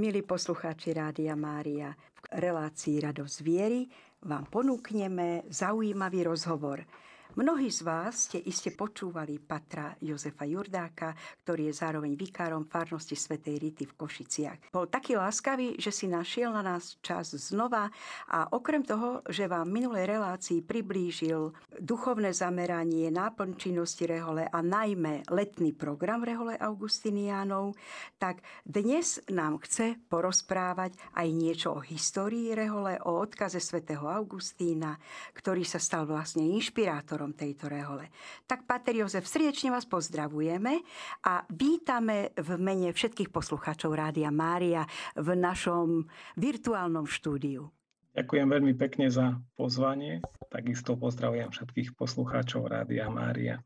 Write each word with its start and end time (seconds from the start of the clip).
Milí 0.00 0.24
poslucháči 0.24 0.96
Rádia 0.96 1.36
Mária, 1.36 1.92
v 1.92 2.40
relácii 2.40 3.04
Radosť 3.04 3.44
viery 3.44 3.84
vám 4.24 4.48
ponúkneme 4.48 5.44
zaujímavý 5.52 6.24
rozhovor– 6.24 6.80
Mnohí 7.38 7.70
z 7.70 7.86
vás 7.86 8.26
ste 8.26 8.42
iste 8.42 8.74
počúvali 8.74 9.38
Patra 9.38 9.94
Jozefa 10.02 10.42
Jurdáka, 10.50 11.14
ktorý 11.46 11.70
je 11.70 11.78
zároveň 11.78 12.18
vikárom 12.18 12.66
farnosti 12.66 13.14
Svetej 13.14 13.54
Rity 13.62 13.86
v 13.86 13.94
Košiciach. 13.94 14.74
Bol 14.74 14.90
taký 14.90 15.14
láskavý, 15.14 15.78
že 15.78 15.94
si 15.94 16.10
našiel 16.10 16.50
na 16.50 16.58
nás 16.58 16.98
čas 16.98 17.30
znova 17.38 17.86
a 18.26 18.50
okrem 18.50 18.82
toho, 18.82 19.22
že 19.30 19.46
vám 19.46 19.70
minulej 19.70 20.10
relácii 20.10 20.66
priblížil 20.66 21.54
duchovné 21.78 22.34
zameranie, 22.34 23.14
náplň 23.14 23.54
činnosti 23.54 24.10
Rehole 24.10 24.50
a 24.50 24.58
najmä 24.58 25.30
letný 25.30 25.70
program 25.70 26.26
Rehole 26.26 26.58
Augustiniánov, 26.58 27.78
tak 28.18 28.42
dnes 28.66 29.22
nám 29.30 29.62
chce 29.62 30.02
porozprávať 30.10 30.98
aj 31.14 31.28
niečo 31.30 31.78
o 31.78 31.80
histórii 31.86 32.58
Rehole, 32.58 32.98
o 33.06 33.22
odkaze 33.22 33.62
svätého 33.62 34.10
Augustína, 34.10 34.98
ktorý 35.38 35.62
sa 35.62 35.78
stal 35.78 36.10
vlastne 36.10 36.42
inšpirátorom 36.42 37.19
autorom 37.20 37.36
tejto 37.36 37.68
rehole. 37.68 38.08
Tak, 38.48 38.64
Pater 38.64 38.96
Jozef, 38.96 39.28
srdečne 39.28 39.68
vás 39.68 39.84
pozdravujeme 39.84 40.80
a 41.28 41.44
vítame 41.52 42.32
v 42.32 42.56
mene 42.56 42.96
všetkých 42.96 43.28
poslucháčov 43.28 43.92
Rádia 43.92 44.32
Mária 44.32 44.88
v 45.20 45.36
našom 45.36 46.08
virtuálnom 46.40 47.04
štúdiu. 47.04 47.68
Ďakujem 48.16 48.48
veľmi 48.48 48.72
pekne 48.72 49.12
za 49.12 49.36
pozvanie. 49.52 50.24
Takisto 50.48 50.96
pozdravujem 50.96 51.52
všetkých 51.52 51.92
poslucháčov 51.92 52.72
Rádia 52.72 53.12
Mária. 53.12 53.60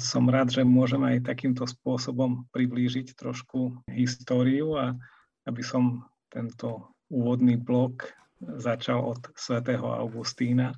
Som 0.00 0.32
rád, 0.32 0.56
že 0.56 0.64
môžem 0.64 1.04
aj 1.04 1.28
takýmto 1.28 1.68
spôsobom 1.68 2.48
priblížiť 2.48 3.12
trošku 3.12 3.76
históriu 3.92 4.72
a 4.72 4.96
aby 5.44 5.60
som 5.60 6.00
tento 6.32 6.96
úvodný 7.12 7.60
blok 7.60 8.08
začal 8.40 9.04
od 9.04 9.20
svätého 9.36 9.84
Augustína, 9.84 10.72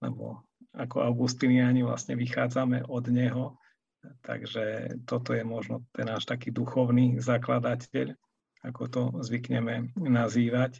lebo 0.00 0.49
ako 0.74 1.02
augustiniani 1.02 1.82
vlastne 1.82 2.14
vychádzame 2.14 2.86
od 2.86 3.04
neho, 3.10 3.58
takže 4.22 4.96
toto 5.04 5.34
je 5.34 5.42
možno 5.42 5.84
ten 5.90 6.06
náš 6.06 6.24
taký 6.24 6.54
duchovný 6.54 7.18
zakladateľ, 7.18 8.14
ako 8.64 8.82
to 8.88 9.02
zvykneme 9.24 9.90
nazývať. 9.98 10.78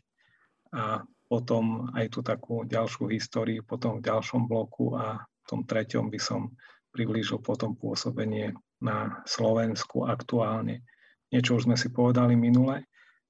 A 0.71 1.03
potom 1.31 1.91
aj 1.95 2.07
tú 2.11 2.21
takú 2.27 2.67
ďalšiu 2.67 3.11
históriu, 3.11 3.63
potom 3.63 3.99
v 3.99 4.07
ďalšom 4.07 4.51
bloku 4.51 4.99
a 4.99 5.23
v 5.23 5.45
tom 5.47 5.63
treťom 5.63 6.11
by 6.11 6.19
som 6.19 6.51
priblížil 6.91 7.39
potom 7.39 7.79
pôsobenie 7.79 8.55
na 8.83 9.23
Slovensku 9.27 10.11
aktuálne. 10.11 10.83
Niečo 11.31 11.55
už 11.55 11.71
sme 11.71 11.79
si 11.79 11.95
povedali 11.95 12.35
minule, 12.35 12.83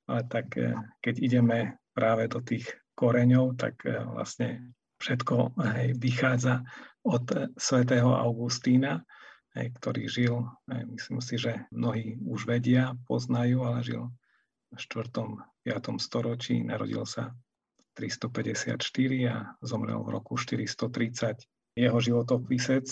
ale 0.09 0.21
tak 0.33 0.57
eh, 0.57 0.73
keď 1.05 1.15
ideme 1.21 1.59
práve 1.93 2.25
do 2.33 2.41
tých 2.41 2.73
koreňov, 2.97 3.61
tak 3.61 3.85
eh, 3.85 4.01
vlastne 4.01 4.73
všetko 5.01 5.57
hej, 5.75 5.97
vychádza 5.97 6.63
od 7.03 7.25
svätého 7.57 8.13
Augustína, 8.13 9.03
hej, 9.57 9.73
ktorý 9.81 10.03
žil, 10.07 10.35
hej, 10.69 10.85
myslím 10.93 11.21
si, 11.25 11.35
že 11.41 11.65
mnohí 11.73 12.21
už 12.21 12.45
vedia, 12.45 12.95
poznajú, 13.09 13.65
ale 13.65 13.81
žil 13.81 14.13
v 14.71 14.79
4. 14.79 15.11
5. 15.65 15.99
storočí, 15.99 16.63
narodil 16.63 17.03
sa 17.09 17.35
354 17.99 18.81
a 19.29 19.37
zomrel 19.61 20.01
v 20.01 20.09
roku 20.15 20.39
430. 20.39 21.45
Jeho 21.77 21.99
životopisec 21.99 22.87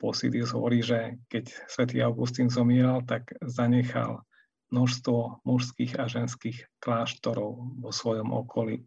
Posidius 0.00 0.56
hovorí, 0.56 0.80
že 0.80 1.20
keď 1.28 1.52
svätý 1.68 2.00
Augustín 2.00 2.48
zomieral, 2.48 3.04
tak 3.04 3.36
zanechal 3.44 4.24
množstvo 4.72 5.44
mužských 5.44 6.00
a 6.00 6.08
ženských 6.08 6.80
kláštorov 6.80 7.78
vo 7.78 7.90
svojom 7.92 8.32
okolí. 8.32 8.86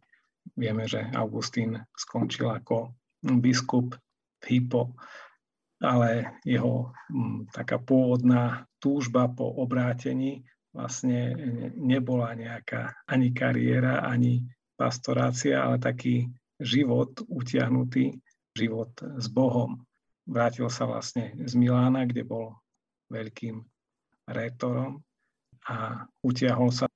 Vieme, 0.54 0.86
že 0.86 1.08
Augustín 1.16 1.80
skončil 1.98 2.52
ako 2.52 2.94
biskup 3.42 3.96
v 4.42 4.44
Hypo, 4.46 4.94
ale 5.84 6.40
jeho 6.44 6.92
m, 7.12 7.48
taká 7.52 7.80
pôvodná 7.80 8.68
túžba 8.80 9.28
po 9.32 9.48
obrátení 9.60 10.44
vlastne 10.74 11.36
nebola 11.78 12.34
nejaká 12.36 12.96
ani 13.08 13.32
kariéra, 13.32 14.04
ani 14.04 14.44
pastorácia, 14.76 15.62
ale 15.62 15.78
taký 15.78 16.28
život 16.60 17.24
utiahnutý, 17.30 18.20
život 18.56 18.92
s 19.00 19.28
Bohom. 19.30 19.86
Vrátil 20.24 20.68
sa 20.72 20.88
vlastne 20.88 21.36
z 21.44 21.54
Milána, 21.60 22.08
kde 22.08 22.24
bol 22.24 22.56
veľkým 23.12 23.60
rétorom 24.28 25.04
a 25.68 26.08
utiahol 26.24 26.72
sa 26.72 26.88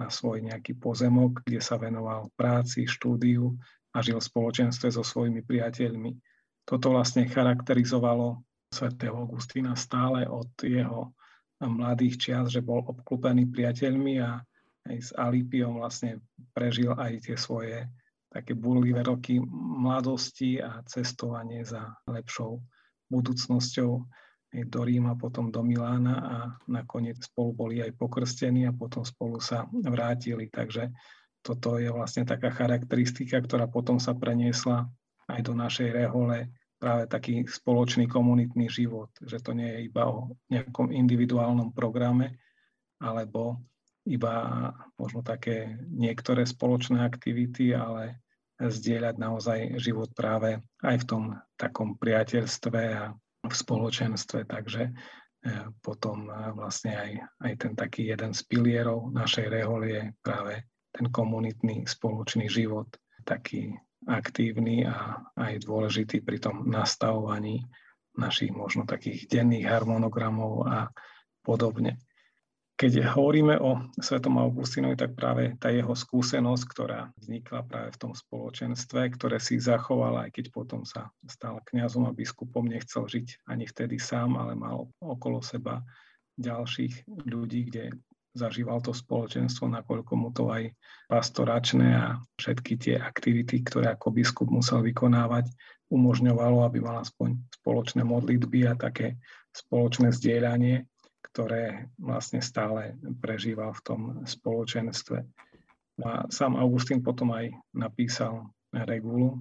na 0.00 0.08
svoj 0.08 0.40
nejaký 0.40 0.80
pozemok, 0.80 1.44
kde 1.44 1.60
sa 1.60 1.76
venoval 1.76 2.32
práci, 2.32 2.88
štúdiu 2.88 3.52
a 3.92 4.00
žil 4.00 4.16
v 4.16 4.28
spoločenstve 4.32 4.88
so 4.88 5.04
svojimi 5.04 5.44
priateľmi. 5.44 6.16
Toto 6.64 6.96
vlastne 6.96 7.28
charakterizovalo 7.28 8.40
svätého 8.72 9.12
Augustína 9.12 9.76
stále 9.76 10.24
od 10.24 10.48
jeho 10.64 11.12
mladých 11.60 12.16
čias, 12.16 12.48
že 12.48 12.64
bol 12.64 12.80
obklupený 12.80 13.52
priateľmi 13.52 14.14
a 14.24 14.40
aj 14.88 14.96
s 14.96 15.10
Alipiom 15.12 15.84
vlastne 15.84 16.24
prežil 16.56 16.96
aj 16.96 17.28
tie 17.28 17.36
svoje 17.36 17.84
také 18.30 18.54
burlivé 18.54 19.02
roky 19.02 19.42
mladosti 19.82 20.62
a 20.62 20.80
cestovanie 20.86 21.66
za 21.66 21.92
lepšou 22.06 22.62
budúcnosťou 23.10 24.06
do 24.50 24.82
Ríma, 24.82 25.14
potom 25.14 25.54
do 25.54 25.62
Milána 25.62 26.16
a 26.18 26.36
nakoniec 26.66 27.22
spolu 27.22 27.54
boli 27.54 27.76
aj 27.78 27.94
pokrstení 27.94 28.66
a 28.66 28.74
potom 28.74 29.06
spolu 29.06 29.38
sa 29.38 29.70
vrátili. 29.70 30.50
Takže 30.50 30.90
toto 31.40 31.78
je 31.78 31.88
vlastne 31.88 32.26
taká 32.26 32.50
charakteristika, 32.50 33.38
ktorá 33.40 33.70
potom 33.70 34.02
sa 34.02 34.12
preniesla 34.12 34.90
aj 35.30 35.40
do 35.46 35.54
našej 35.54 35.94
rehole, 35.94 36.50
práve 36.80 37.04
taký 37.06 37.44
spoločný 37.44 38.08
komunitný 38.08 38.72
život, 38.72 39.12
že 39.20 39.38
to 39.38 39.52
nie 39.52 39.68
je 39.68 39.80
iba 39.92 40.08
o 40.08 40.32
nejakom 40.48 40.88
individuálnom 40.90 41.76
programe, 41.76 42.40
alebo 42.98 43.60
iba 44.08 44.72
možno 44.96 45.20
také 45.20 45.76
niektoré 45.92 46.48
spoločné 46.48 47.04
aktivity, 47.04 47.76
ale 47.76 48.24
zdieľať 48.60 49.14
naozaj 49.16 49.58
život 49.80 50.08
práve 50.16 50.60
aj 50.84 50.96
v 51.04 51.08
tom 51.08 51.22
takom 51.56 51.96
priateľstve 51.96 52.80
a 52.96 53.12
v 53.40 53.54
spoločenstve, 53.54 54.44
takže 54.44 54.82
e, 54.88 54.92
potom 55.80 56.28
e, 56.28 56.52
vlastne 56.52 56.92
aj, 56.96 57.10
aj 57.40 57.52
ten 57.56 57.72
taký 57.76 58.12
jeden 58.12 58.36
z 58.36 58.40
pilierov 58.44 59.12
našej 59.12 59.46
rehole 59.48 59.86
je 59.88 60.02
práve 60.20 60.64
ten 60.90 61.06
komunitný 61.08 61.86
spoločný 61.86 62.50
život, 62.50 62.90
taký 63.24 63.72
aktívny 64.08 64.88
a 64.88 65.20
aj 65.36 65.64
dôležitý 65.64 66.24
pri 66.24 66.40
tom 66.40 66.64
nastavovaní 66.66 67.64
našich 68.16 68.50
možno 68.50 68.88
takých 68.88 69.28
denných 69.28 69.68
harmonogramov 69.68 70.66
a 70.66 70.78
podobne. 71.44 72.00
Keď 72.80 73.12
hovoríme 73.12 73.60
o 73.60 73.92
svetom 74.00 74.40
Augustinovi, 74.40 74.96
tak 74.96 75.12
práve 75.12 75.52
tá 75.60 75.68
jeho 75.68 75.92
skúsenosť, 75.92 76.64
ktorá 76.64 77.12
vznikla 77.20 77.60
práve 77.68 77.92
v 77.92 78.00
tom 78.00 78.12
spoločenstve, 78.16 79.20
ktoré 79.20 79.36
si 79.36 79.60
zachoval, 79.60 80.24
aj 80.24 80.32
keď 80.32 80.48
potom 80.48 80.88
sa 80.88 81.12
stal 81.28 81.60
kňazom 81.68 82.08
a 82.08 82.16
biskupom, 82.16 82.64
nechcel 82.64 83.04
žiť 83.04 83.44
ani 83.52 83.68
vtedy 83.68 84.00
sám, 84.00 84.40
ale 84.40 84.56
mal 84.56 84.88
okolo 84.96 85.44
seba 85.44 85.84
ďalších 86.40 87.04
ľudí, 87.28 87.68
kde 87.68 88.00
zažíval 88.32 88.80
to 88.80 88.96
spoločenstvo, 88.96 89.68
nakoľko 89.68 90.12
mu 90.16 90.32
to 90.32 90.48
aj 90.48 90.72
pastoračné 91.12 91.88
a 92.00 92.16
všetky 92.40 92.80
tie 92.80 92.96
aktivity, 92.96 93.60
ktoré 93.60 93.92
ako 93.92 94.08
biskup 94.08 94.48
musel 94.48 94.80
vykonávať, 94.80 95.52
umožňovalo, 95.92 96.64
aby 96.64 96.80
mal 96.80 97.04
aspoň 97.04 97.36
spoločné 97.60 98.08
modlitby 98.08 98.72
a 98.72 98.72
také 98.72 99.20
spoločné 99.52 100.16
zdieľanie 100.16 100.88
ktoré 101.30 101.90
vlastne 101.96 102.42
stále 102.42 102.98
prežíval 103.22 103.70
v 103.78 103.84
tom 103.86 104.00
spoločenstve. 104.26 105.22
A 106.00 106.26
sám 106.32 106.56
Augustín 106.56 107.04
potom 107.04 107.30
aj 107.36 107.54
napísal 107.76 108.50
regulu 108.72 109.38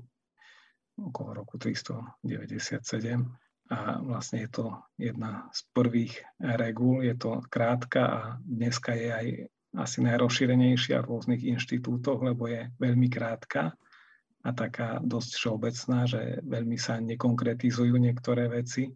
okolo 0.99 1.43
roku 1.43 1.55
397 1.55 2.19
a 3.69 4.01
vlastne 4.01 4.43
je 4.43 4.49
to 4.49 4.65
jedna 4.97 5.47
z 5.53 5.59
prvých 5.71 6.13
regul, 6.41 7.05
je 7.05 7.15
to 7.15 7.39
krátka 7.47 8.01
a 8.01 8.21
dneska 8.41 8.97
je 8.97 9.09
aj 9.13 9.27
asi 9.77 10.01
najrozšírenejšia 10.01 11.05
v 11.05 11.09
rôznych 11.13 11.45
inštitútoch, 11.45 12.25
lebo 12.25 12.49
je 12.49 12.73
veľmi 12.81 13.07
krátka 13.07 13.77
a 14.41 14.49
taká 14.55 14.97
dosť 15.05 15.31
všeobecná, 15.37 15.99
že 16.09 16.41
veľmi 16.41 16.77
sa 16.81 16.97
nekonkretizujú 16.97 17.93
niektoré 18.01 18.49
veci 18.49 18.89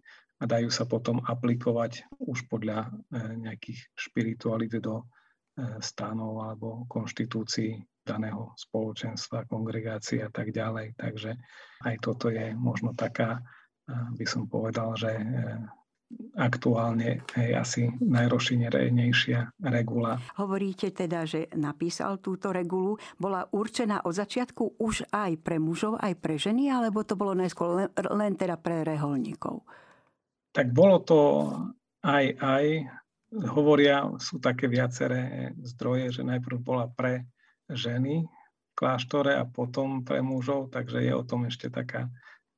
a 0.43 0.45
dajú 0.45 0.67
sa 0.67 0.83
potom 0.83 1.23
aplikovať 1.23 2.19
už 2.19 2.51
podľa 2.51 2.83
e, 2.83 3.39
nejakých 3.47 3.79
špiritualít 3.95 4.75
do 4.83 4.99
e, 4.99 5.05
stanov 5.79 6.43
alebo 6.43 6.83
konštitúcií 6.91 7.79
daného 8.03 8.51
spoločenstva, 8.59 9.47
kongregácie 9.47 10.19
a 10.19 10.27
tak 10.27 10.51
ďalej. 10.51 10.99
Takže 10.99 11.39
aj 11.87 11.95
toto 12.03 12.27
je 12.27 12.51
možno 12.59 12.91
taká, 12.91 13.39
e, 13.87 13.95
by 14.19 14.25
som 14.27 14.51
povedal, 14.51 14.99
že 14.99 15.15
aktuálne 16.37 17.25
hej, 17.33 17.49
asi 17.57 17.81
najrozšírenejšia 17.97 19.65
regula. 19.65 20.21
Hovoríte 20.37 20.93
teda, 20.93 21.25
že 21.25 21.49
napísal 21.57 22.21
túto 22.21 22.53
regulu. 22.53 23.01
Bola 23.17 23.49
určená 23.49 24.05
od 24.05 24.13
začiatku 24.13 24.77
už 24.77 25.09
aj 25.09 25.41
pre 25.41 25.57
mužov, 25.57 25.97
aj 25.97 26.13
pre 26.21 26.37
ženy, 26.37 26.69
alebo 26.69 27.01
to 27.01 27.17
bolo 27.17 27.33
najskôr 27.33 27.87
len, 27.87 27.89
len 28.13 28.33
teda 28.37 28.61
pre 28.61 28.85
reholníkov? 28.85 29.65
Tak 30.53 30.71
bolo 30.71 31.01
to 31.01 31.19
aj 32.05 32.37
aj. 32.39 32.65
Hovoria, 33.33 34.05
sú 34.21 34.37
také 34.37 34.69
viaceré 34.69 35.49
zdroje, 35.65 36.21
že 36.21 36.21
najprv 36.21 36.57
bola 36.61 36.85
pre 36.85 37.25
ženy 37.65 38.29
v 38.29 38.71
kláštore 38.77 39.33
a 39.33 39.49
potom 39.49 40.05
pre 40.05 40.21
mužov, 40.21 40.69
takže 40.69 41.01
je 41.01 41.13
o 41.17 41.25
tom 41.25 41.49
ešte 41.49 41.73
taká 41.73 42.13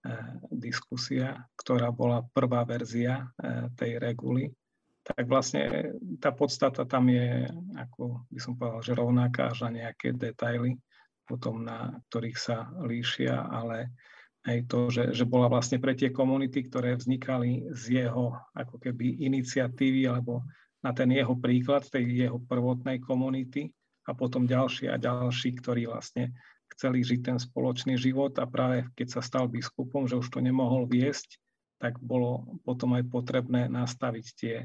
E, 0.05 0.13
diskusia, 0.53 1.33
ktorá 1.57 1.89
bola 1.89 2.21
prvá 2.21 2.61
verzia 2.61 3.25
e, 3.41 3.73
tej 3.73 3.97
reguly, 3.97 4.53
tak 5.01 5.25
vlastne 5.25 5.97
tá 6.21 6.29
podstata 6.29 6.85
tam 6.85 7.09
je, 7.09 7.49
ako 7.73 8.21
by 8.29 8.37
som 8.37 8.53
povedal, 8.53 8.81
že 8.85 8.93
rovnaká, 8.93 9.49
až 9.49 9.65
na 9.65 9.81
nejaké 9.81 10.13
detaily, 10.13 10.77
potom 11.25 11.65
na 11.65 11.97
ktorých 12.09 12.37
sa 12.37 12.69
líšia, 12.85 13.49
ale 13.49 13.97
aj 14.45 14.69
to, 14.69 14.93
že, 14.93 15.03
že 15.17 15.25
bola 15.25 15.49
vlastne 15.49 15.81
pre 15.81 15.97
tie 15.97 16.13
komunity, 16.13 16.69
ktoré 16.69 16.93
vznikali 16.93 17.73
z 17.73 18.05
jeho 18.05 18.37
ako 18.53 18.77
keby 18.77 19.25
iniciatívy 19.25 20.05
alebo 20.05 20.45
na 20.85 20.93
ten 20.93 21.09
jeho 21.09 21.33
príklad 21.33 21.81
tej 21.89 22.29
jeho 22.29 22.37
prvotnej 22.37 23.01
komunity 23.01 23.73
a 24.05 24.13
potom 24.13 24.45
ďalší 24.45 24.85
a 24.93 25.01
ďalší, 25.01 25.57
ktorí 25.57 25.89
vlastne 25.89 26.37
chceli 26.69 27.01
žiť 27.01 27.19
ten 27.25 27.37
spoločný 27.41 27.97
život 27.97 28.37
a 28.37 28.45
práve 28.45 28.85
keď 28.93 29.17
sa 29.17 29.21
stal 29.25 29.49
biskupom, 29.49 30.05
že 30.05 30.21
už 30.21 30.29
to 30.29 30.45
nemohol 30.45 30.85
viesť, 30.85 31.41
tak 31.81 31.97
bolo 31.97 32.61
potom 32.61 32.93
aj 32.93 33.09
potrebné 33.09 33.65
nastaviť 33.65 34.25
tie 34.37 34.55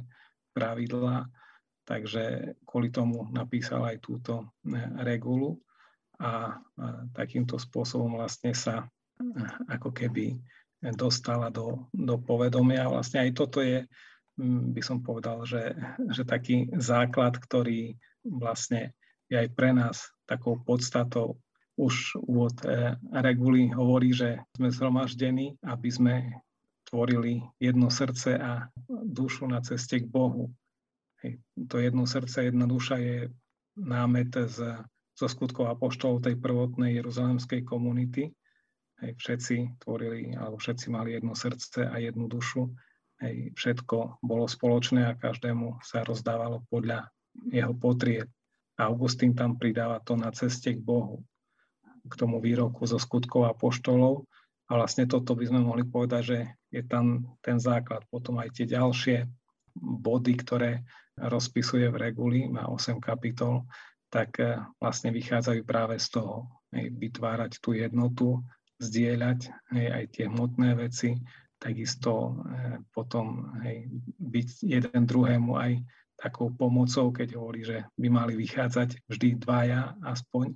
pravidlá. 0.52 1.24
Takže 1.88 2.54
kvôli 2.68 2.92
tomu 2.92 3.32
napísal 3.32 3.82
aj 3.82 3.96
túto 4.04 4.52
e, 4.62 4.76
regulu 5.02 5.58
a 6.20 6.60
takýmto 7.16 7.56
spôsobom 7.56 8.20
vlastne 8.20 8.52
sa 8.52 8.84
ako 9.68 9.92
keby 9.92 10.40
dostala 10.96 11.52
do, 11.52 11.88
do 11.92 12.16
povedomia. 12.16 12.88
Vlastne 12.88 13.28
aj 13.28 13.30
toto 13.36 13.60
je, 13.60 13.84
by 14.40 14.80
som 14.80 15.04
povedal, 15.04 15.44
že, 15.44 15.76
že 16.08 16.24
taký 16.24 16.72
základ, 16.80 17.36
ktorý 17.36 18.00
vlastne 18.24 18.96
je 19.28 19.36
aj 19.36 19.48
pre 19.52 19.76
nás 19.76 20.08
takou 20.24 20.56
podstatou 20.58 21.36
už 21.80 22.20
úvod 22.20 22.60
e, 22.68 22.92
reguly 23.24 23.72
hovorí, 23.72 24.12
že 24.12 24.44
sme 24.52 24.68
zhromaždení, 24.68 25.56
aby 25.64 25.88
sme 25.88 26.14
tvorili 26.84 27.40
jedno 27.56 27.88
srdce 27.88 28.36
a 28.36 28.68
dušu 28.90 29.48
na 29.48 29.64
ceste 29.64 30.04
k 30.04 30.06
Bohu. 30.06 30.52
Hej, 31.24 31.40
to 31.72 31.80
jedno 31.80 32.04
srdce, 32.04 32.52
jedna 32.52 32.68
duša 32.68 33.00
je 33.00 33.18
námet 33.80 34.28
z, 34.50 34.76
zo 35.16 35.26
skutkov 35.30 35.72
apoštolov 35.72 36.20
tej 36.20 36.36
prvotnej 36.36 37.00
jeruzalemskej 37.00 37.64
komunity. 37.64 38.28
Hej, 39.00 39.16
všetci 39.16 39.80
tvorili, 39.80 40.36
alebo 40.36 40.60
všetci 40.60 40.86
mali 40.92 41.16
jedno 41.16 41.32
srdce 41.32 41.88
a 41.88 41.96
jednu 41.96 42.28
dušu. 42.28 42.68
Hej, 43.20 43.56
všetko 43.56 44.20
bolo 44.20 44.44
spoločné 44.44 45.08
a 45.08 45.16
každému 45.16 45.80
sa 45.80 46.04
rozdávalo 46.04 46.64
podľa 46.68 47.08
jeho 47.48 47.72
potrieb. 47.72 48.28
Augustín 48.80 49.36
tam 49.36 49.60
pridáva 49.60 50.00
to 50.00 50.16
na 50.16 50.32
ceste 50.32 50.72
k 50.76 50.80
Bohu 50.80 51.24
k 52.08 52.14
tomu 52.16 52.40
výroku 52.40 52.88
zo 52.88 52.96
skutkov 52.96 53.44
a 53.44 53.52
poštolov. 53.52 54.24
A 54.70 54.78
vlastne 54.78 55.04
toto 55.04 55.34
by 55.34 55.50
sme 55.50 55.60
mohli 55.66 55.82
povedať, 55.82 56.22
že 56.22 56.38
je 56.70 56.82
tam 56.86 57.26
ten 57.42 57.58
základ. 57.58 58.06
Potom 58.08 58.38
aj 58.38 58.54
tie 58.54 58.66
ďalšie 58.70 59.26
body, 59.80 60.32
ktoré 60.40 60.86
rozpisuje 61.18 61.90
v 61.90 62.00
reguli, 62.10 62.46
má 62.46 62.70
8 62.70 63.02
kapitol, 63.02 63.66
tak 64.08 64.38
eh, 64.40 64.62
vlastne 64.78 65.10
vychádzajú 65.10 65.60
práve 65.66 65.98
z 65.98 66.18
toho. 66.18 66.48
Vytvárať 66.70 67.58
tú 67.58 67.74
jednotu, 67.74 68.46
zdieľať 68.80 69.40
hej, 69.76 69.86
aj 69.92 70.04
tie 70.16 70.24
hmotné 70.26 70.74
veci, 70.74 71.20
takisto 71.60 72.40
eh, 72.48 72.80
potom 72.90 73.54
hej, 73.62 73.86
byť 74.18 74.48
jeden 74.64 75.02
druhému 75.04 75.52
aj 75.56 75.72
takou 76.20 76.52
pomocou, 76.52 77.12
keď 77.12 77.36
hovorí, 77.36 77.64
že 77.64 77.88
by 77.96 78.08
mali 78.12 78.36
vychádzať 78.36 79.08
vždy 79.08 79.40
dvaja 79.40 79.96
aspoň 80.04 80.52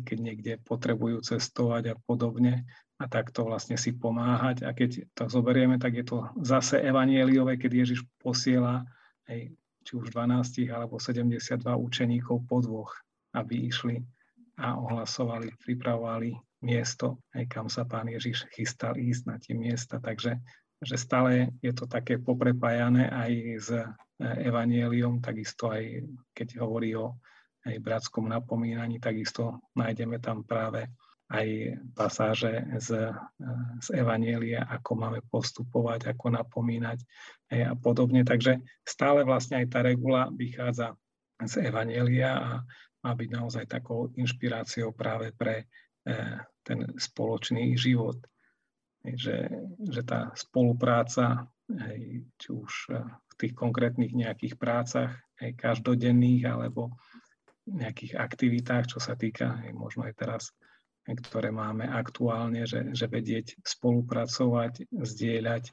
keď 0.00 0.18
niekde 0.22 0.52
potrebujú 0.62 1.20
cestovať 1.20 1.92
a 1.92 1.94
podobne 2.06 2.64
a 3.02 3.04
takto 3.10 3.44
vlastne 3.44 3.74
si 3.74 3.92
pomáhať. 3.92 4.64
A 4.64 4.72
keď 4.72 5.04
to 5.12 5.26
zoberieme, 5.28 5.76
tak 5.76 5.98
je 5.98 6.06
to 6.06 6.30
zase 6.40 6.78
evanieliové, 6.78 7.58
keď 7.58 7.84
Ježiš 7.84 8.06
posiela 8.22 8.86
hej, 9.26 9.52
či 9.82 9.92
už 9.98 10.14
12 10.14 10.70
alebo 10.70 10.96
72 11.02 11.66
učeníkov 11.66 12.46
po 12.46 12.62
dvoch, 12.62 12.94
aby 13.34 13.68
išli 13.68 14.00
a 14.56 14.78
ohlasovali, 14.78 15.50
pripravovali 15.58 16.38
miesto, 16.62 17.18
aj 17.34 17.44
kam 17.50 17.66
sa 17.66 17.82
pán 17.84 18.08
Ježiš 18.08 18.46
chystal 18.54 18.94
ísť 18.94 19.22
na 19.26 19.36
tie 19.42 19.54
miesta. 19.54 19.98
Takže 19.98 20.38
že 20.82 20.96
stále 20.98 21.54
je 21.62 21.70
to 21.70 21.86
také 21.86 22.18
poprepájané 22.18 23.06
aj 23.06 23.32
s 23.62 23.70
e, 23.70 23.86
evanieliom, 24.18 25.22
takisto 25.22 25.70
aj 25.70 26.02
keď 26.34 26.58
hovorí 26.58 26.98
o 26.98 27.18
aj 27.62 27.78
bratskom 27.78 28.26
napomínaní, 28.26 28.98
takisto 28.98 29.62
nájdeme 29.78 30.18
tam 30.18 30.42
práve 30.42 30.90
aj 31.32 31.78
pasáže 31.96 32.60
z, 32.76 33.08
z 33.80 33.86
Evanielia, 33.96 34.68
ako 34.68 34.90
máme 34.98 35.20
postupovať, 35.32 36.12
ako 36.12 36.36
napomínať 36.36 37.00
a 37.48 37.72
podobne. 37.72 38.20
Takže 38.20 38.60
stále 38.84 39.24
vlastne 39.24 39.64
aj 39.64 39.66
tá 39.72 39.80
regula 39.80 40.28
vychádza 40.28 40.92
z 41.40 41.72
Evanielia 41.72 42.36
a 42.36 42.50
má 43.02 43.12
byť 43.16 43.28
naozaj 43.32 43.64
takou 43.64 44.12
inšpiráciou 44.12 44.92
práve 44.92 45.32
pre 45.32 45.64
e, 45.64 45.66
ten 46.62 46.78
spoločný 46.98 47.74
život. 47.78 48.18
Že, 49.02 49.50
že 49.82 50.02
tá 50.06 50.30
spolupráca, 50.38 51.50
či 52.38 52.48
už 52.54 52.72
v 53.02 53.32
tých 53.34 53.54
konkrétnych 53.58 54.14
nejakých 54.14 54.54
prácach, 54.54 55.18
aj 55.42 55.58
každodenných, 55.58 56.46
alebo 56.46 56.94
nejakých 57.66 58.14
aktivitách, 58.14 58.94
čo 58.94 58.98
sa 59.02 59.18
týka, 59.18 59.58
možno 59.74 60.06
aj 60.06 60.14
teraz, 60.14 60.42
ktoré 61.02 61.50
máme 61.50 61.86
aktuálne, 61.90 62.62
že, 62.62 62.94
že 62.94 63.10
vedieť 63.10 63.58
spolupracovať, 63.66 64.86
zdieľať. 64.94 65.64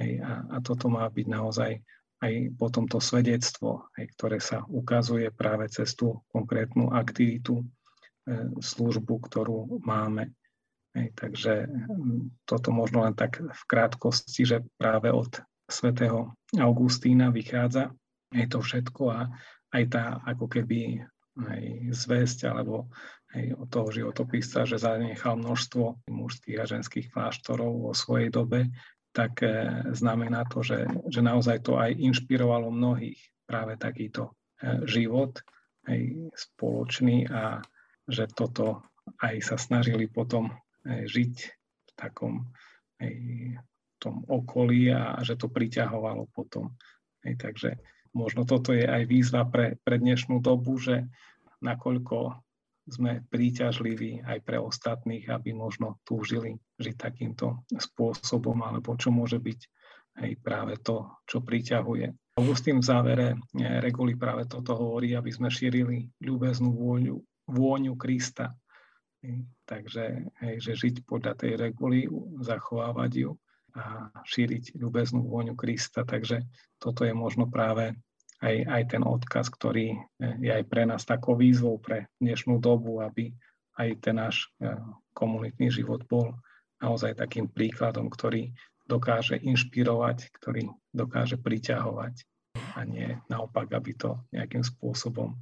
A, 0.00 0.04
a 0.48 0.56
toto 0.64 0.88
má 0.88 1.04
byť 1.04 1.26
naozaj 1.28 1.72
aj 2.22 2.54
potom 2.54 2.86
to 2.86 3.02
svedectvo, 3.02 3.90
ktoré 4.16 4.38
sa 4.38 4.62
ukazuje 4.70 5.28
práve 5.34 5.66
cez 5.68 5.98
tú 5.98 6.22
konkrétnu 6.30 6.94
aktivitu, 6.94 7.60
e, 7.60 7.64
službu, 8.58 9.14
ktorú 9.28 9.82
máme. 9.82 10.30
Hej, 10.92 11.08
takže 11.16 11.52
toto 12.44 12.68
možno 12.68 13.08
len 13.08 13.16
tak 13.16 13.40
v 13.40 13.62
krátkosti, 13.64 14.44
že 14.44 14.58
práve 14.76 15.08
od 15.08 15.40
svätého 15.64 16.36
Augustína 16.52 17.32
vychádza 17.32 17.96
aj 18.32 18.46
to 18.52 18.58
všetko 18.60 19.02
a 19.08 19.20
aj 19.72 19.84
tá 19.88 20.04
ako 20.28 20.46
keby 20.52 21.00
aj 21.32 21.62
zväzť 21.96 22.52
alebo 22.52 22.92
aj 23.32 23.56
od 23.56 23.68
toho 23.72 23.88
životopisa, 23.88 24.68
že 24.68 24.76
zanechal 24.76 25.40
množstvo 25.40 26.04
mužských 26.12 26.58
a 26.60 26.68
ženských 26.68 27.08
kláštorov 27.08 27.88
vo 27.88 27.92
svojej 27.96 28.28
dobe, 28.28 28.68
tak 29.16 29.40
e, 29.40 29.48
znamená 29.96 30.44
to, 30.48 30.60
že, 30.60 30.84
že 31.08 31.24
naozaj 31.24 31.64
to 31.64 31.80
aj 31.80 31.96
inšpirovalo 31.96 32.68
mnohých 32.68 33.16
práve 33.48 33.80
takýto 33.80 34.36
e, 34.60 34.84
život 34.84 35.40
aj 35.88 36.00
spoločný 36.36 37.28
a 37.32 37.64
že 38.08 38.30
toto 38.30 38.82
aj 39.22 39.42
sa 39.42 39.56
snažili 39.58 40.06
potom 40.06 40.50
e, 40.50 40.54
žiť 41.06 41.34
v 41.86 41.90
takom 41.94 42.50
aj 43.02 43.14
tom 44.02 44.26
okolí 44.26 44.90
a 44.90 45.22
že 45.22 45.38
to 45.38 45.46
priťahovalo 45.46 46.26
potom. 46.34 46.74
Aj, 47.22 47.34
takže 47.38 47.78
možno 48.10 48.42
toto 48.42 48.74
je 48.74 48.82
aj 48.82 49.06
výzva 49.06 49.46
pre, 49.46 49.78
pre 49.86 50.02
dnešnú 50.02 50.42
dobu, 50.42 50.74
že 50.82 51.06
nakoľko 51.62 52.42
sme 52.90 53.22
príťažliví 53.30 54.26
aj 54.26 54.42
pre 54.42 54.58
ostatných, 54.58 55.30
aby 55.30 55.54
možno 55.54 56.02
túžili 56.02 56.58
žiť 56.82 56.96
takýmto 56.98 57.62
spôsobom, 57.70 58.58
alebo 58.66 58.98
čo 58.98 59.14
môže 59.14 59.38
byť 59.38 59.60
aj 60.18 60.30
práve 60.42 60.74
to, 60.82 61.06
čo 61.30 61.40
priťahuje. 61.46 62.10
Augustín 62.42 62.82
v 62.82 62.88
závere 62.88 63.28
reguly 63.54 64.18
práve 64.18 64.50
toto 64.50 64.74
hovorí, 64.74 65.14
aby 65.14 65.30
sme 65.30 65.46
šírili 65.46 66.10
ľúbeznú 66.18 66.74
vôňu, 66.74 67.22
vôňu 67.52 67.94
Krista. 68.00 68.56
Takže 69.68 70.34
hej, 70.42 70.56
že 70.58 70.72
žiť 70.74 71.06
podľa 71.06 71.38
tej 71.38 71.52
reguly, 71.54 72.10
zachovávať 72.42 73.12
ju 73.28 73.30
a 73.72 74.12
šíriť 74.26 74.76
ľúbeznú 74.76 75.24
vôňu 75.28 75.56
Krista. 75.56 76.04
Takže 76.04 76.44
toto 76.76 77.06
je 77.06 77.14
možno 77.16 77.48
práve 77.48 77.96
aj, 78.42 78.56
aj 78.66 78.82
ten 78.90 79.02
odkaz, 79.06 79.46
ktorý 79.48 79.94
eh, 79.94 80.36
je 80.42 80.50
aj 80.50 80.64
pre 80.66 80.82
nás 80.84 81.06
takou 81.06 81.38
výzvou 81.38 81.78
pre 81.78 82.10
dnešnú 82.18 82.58
dobu, 82.58 83.00
aby 83.00 83.30
aj 83.78 83.88
ten 84.02 84.18
náš 84.18 84.50
eh, 84.60 84.76
komunitný 85.14 85.70
život 85.70 86.04
bol 86.10 86.36
naozaj 86.82 87.14
takým 87.14 87.46
príkladom, 87.46 88.10
ktorý 88.10 88.50
dokáže 88.90 89.38
inšpirovať, 89.38 90.34
ktorý 90.34 90.66
dokáže 90.90 91.38
priťahovať 91.38 92.26
a 92.74 92.82
nie 92.82 93.14
naopak, 93.30 93.70
aby 93.70 93.94
to 93.94 94.18
nejakým 94.34 94.66
spôsobom 94.66 95.38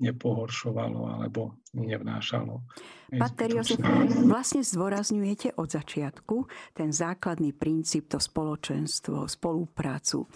nepohoršovalo 0.00 1.06
alebo 1.06 1.59
nevnášalo. 1.74 2.62
Pater 3.10 3.50
Jozef, 3.50 3.82
vlastne 4.22 4.62
zdôrazňujete 4.62 5.58
od 5.58 5.66
začiatku 5.66 6.46
ten 6.74 6.94
základný 6.94 7.50
princíp, 7.50 8.06
to 8.06 8.22
spoločenstvo, 8.22 9.26
spoluprácu. 9.26 10.30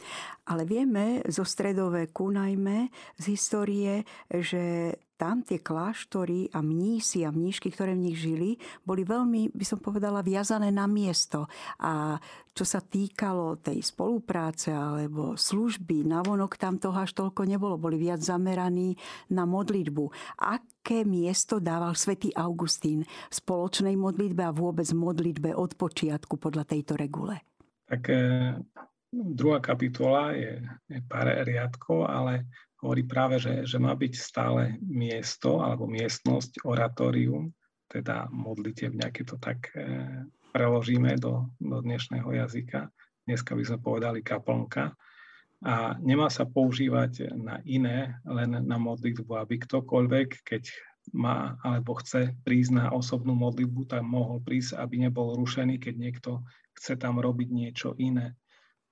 Ale 0.51 0.67
vieme 0.67 1.23
zo 1.31 1.47
stredoveku 1.47 2.35
najmä 2.35 2.91
z 3.19 3.25
histórie, 3.31 4.03
že 4.27 4.95
tam 5.15 5.47
tie 5.47 5.63
kláštory 5.63 6.51
a 6.51 6.59
mnísi 6.59 7.23
a 7.23 7.31
mníšky, 7.31 7.71
ktoré 7.71 7.95
v 7.95 8.11
nich 8.11 8.19
žili, 8.19 8.59
boli 8.83 9.07
veľmi, 9.07 9.55
by 9.55 9.65
som 9.65 9.79
povedala, 9.79 10.27
viazané 10.27 10.75
na 10.75 10.91
miesto. 10.91 11.47
A 11.79 12.19
čo 12.51 12.67
sa 12.67 12.83
týkalo 12.83 13.63
tej 13.63 13.79
spolupráce 13.83 14.75
alebo 14.75 15.39
služby, 15.39 16.03
navonok 16.03 16.59
tam 16.59 16.83
toho 16.83 16.99
až 16.99 17.15
toľko 17.15 17.47
nebolo. 17.47 17.79
Boli 17.79 17.95
viac 17.95 18.19
zameraní 18.19 18.99
na 19.31 19.47
modlitbu. 19.47 20.11
Aké 20.85 21.01
miesto 21.01 21.65
dával 21.65 21.97
svätý 21.97 22.29
Augustín 22.37 23.09
v 23.09 23.33
spoločnej 23.33 23.97
modlitbe 23.97 24.45
a 24.45 24.53
vôbec 24.53 24.85
modlitbe 24.93 25.57
od 25.57 25.81
počiatku 25.81 26.37
podľa 26.37 26.69
tejto 26.69 27.01
regule? 27.01 27.41
Tak 27.89 28.13
e, 28.13 28.21
druhá 29.09 29.65
kapitola 29.65 30.37
je, 30.37 30.61
je 30.93 31.01
pár 31.09 31.33
riadkov, 31.41 32.05
ale 32.05 32.53
hovorí 32.85 33.01
práve, 33.01 33.41
že, 33.41 33.65
že 33.65 33.81
má 33.81 33.97
byť 33.97 34.13
stále 34.13 34.77
miesto 34.85 35.65
alebo 35.65 35.89
miestnosť, 35.89 36.69
oratórium, 36.69 37.49
teda 37.89 38.29
modlitevňa, 38.29 39.09
keď 39.09 39.25
to 39.25 39.37
tak 39.41 39.73
e, 39.73 39.89
preložíme 40.53 41.17
do, 41.17 41.49
do 41.65 41.81
dnešného 41.81 42.29
jazyka. 42.45 42.93
Dneska 43.25 43.57
by 43.57 43.65
sme 43.65 43.79
povedali 43.81 44.21
kaplnka. 44.21 44.93
A 45.65 45.97
nemá 45.97 46.29
sa 46.29 46.45
používať 46.45 47.33
na 47.41 47.65
iné, 47.65 48.21
len 48.29 48.53
na 48.69 48.77
modlitbu, 48.77 49.33
aby 49.41 49.57
ktokoľvek, 49.65 50.45
keď 50.45 50.69
má 51.17 51.57
alebo 51.65 51.97
chce 52.01 52.37
prísť 52.45 52.81
na 52.81 52.87
osobnú 52.93 53.33
modlitbu, 53.37 53.89
tak 53.89 54.05
mohol 54.05 54.45
prísť, 54.45 54.77
aby 54.81 55.09
nebol 55.09 55.37
rušený, 55.37 55.81
keď 55.81 55.95
niekto 55.97 56.31
chce 56.77 57.01
tam 57.01 57.21
robiť 57.21 57.49
niečo 57.49 57.97
iné. 57.97 58.37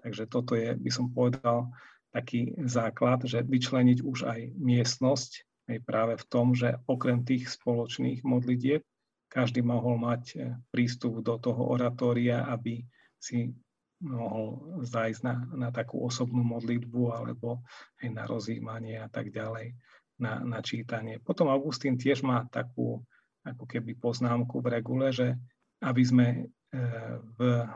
Takže 0.01 0.25
toto 0.29 0.57
je, 0.57 0.73
by 0.77 0.91
som 0.93 1.13
povedal, 1.13 1.73
taký 2.13 2.53
základ, 2.69 3.25
že 3.25 3.41
vyčleniť 3.45 4.05
už 4.05 4.29
aj 4.29 4.41
miestnosť 4.61 5.49
aj 5.73 5.79
práve 5.87 6.15
v 6.19 6.25
tom, 6.29 6.53
že 6.53 6.77
okrem 6.85 7.25
tých 7.25 7.49
spoločných 7.49 8.27
modlitieb 8.27 8.83
každý 9.33 9.65
mohol 9.65 9.97
mať 9.97 10.23
e, 10.35 10.37
prístup 10.69 11.25
do 11.25 11.41
toho 11.41 11.73
oratória, 11.73 12.45
aby 12.53 12.85
si 13.17 13.55
mohol 14.03 14.79
zájsť 14.83 15.21
na, 15.23 15.35
na 15.55 15.69
takú 15.71 16.03
osobnú 16.03 16.43
modlitbu 16.43 17.15
alebo 17.15 17.63
aj 18.03 18.09
na 18.11 18.25
rozjímanie 18.27 18.99
a 18.99 19.07
tak 19.07 19.31
ďalej, 19.31 19.79
na, 20.19 20.43
na 20.43 20.59
čítanie. 20.61 21.23
Potom 21.23 21.49
Augustín 21.49 21.95
tiež 21.95 22.27
má 22.27 22.45
takú 22.51 23.01
ako 23.43 23.65
keby 23.67 23.99
poznámku 23.99 24.63
v 24.63 24.71
regule, 24.79 25.11
že 25.11 25.35
aby 25.83 26.03
sme 26.03 26.27
e, 26.31 26.43
v 27.39 27.67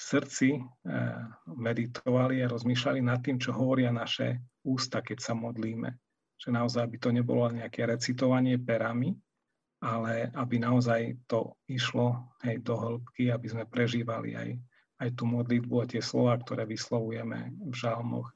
srdci 0.00 0.56
eh, 0.56 0.62
meditovali 1.46 2.40
a 2.40 2.50
rozmýšľali 2.50 3.00
nad 3.04 3.20
tým, 3.20 3.36
čo 3.36 3.52
hovoria 3.52 3.92
naše 3.92 4.40
ústa, 4.64 5.04
keď 5.04 5.18
sa 5.20 5.34
modlíme. 5.36 5.92
Že 6.40 6.56
naozaj 6.56 6.84
by 6.88 6.96
to 6.96 7.10
nebolo 7.12 7.44
nejaké 7.52 7.84
recitovanie 7.84 8.56
perami, 8.56 9.12
ale 9.84 10.32
aby 10.32 10.56
naozaj 10.56 11.28
to 11.28 11.52
išlo 11.68 12.32
hej, 12.44 12.64
do 12.64 12.76
hĺbky, 12.76 13.28
aby 13.28 13.46
sme 13.48 13.64
prežívali 13.68 14.36
aj, 14.36 14.48
aj 15.00 15.16
tú 15.16 15.24
modlitbu 15.24 15.74
a 15.80 15.88
tie 15.88 16.04
slova, 16.04 16.36
ktoré 16.36 16.68
vyslovujeme 16.68 17.56
v 17.56 17.74
žalmoch. 17.74 18.28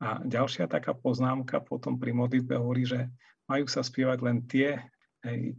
A 0.00 0.22
ďalšia 0.24 0.70
taká 0.70 0.96
poznámka 0.96 1.60
potom 1.60 2.00
pri 2.00 2.16
modlitbe 2.16 2.56
hovorí, 2.56 2.88
že 2.88 3.12
majú 3.50 3.68
sa 3.68 3.84
spievať 3.84 4.18
len 4.24 4.38
tie, 4.48 4.80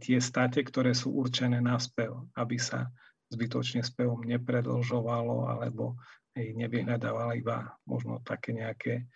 tie 0.00 0.18
state, 0.18 0.64
ktoré 0.66 0.96
sú 0.96 1.14
určené 1.14 1.62
na 1.62 1.78
spev, 1.78 2.26
aby 2.34 2.56
sa 2.58 2.90
zbytočne 3.30 3.86
spevom 3.86 4.26
nepredlžovalo 4.26 5.46
alebo 5.46 5.94
hej, 6.34 6.56
nevyhľadávalo 6.58 7.38
iba 7.38 7.70
možno 7.86 8.18
také 8.26 8.56
nejaké 8.56 9.06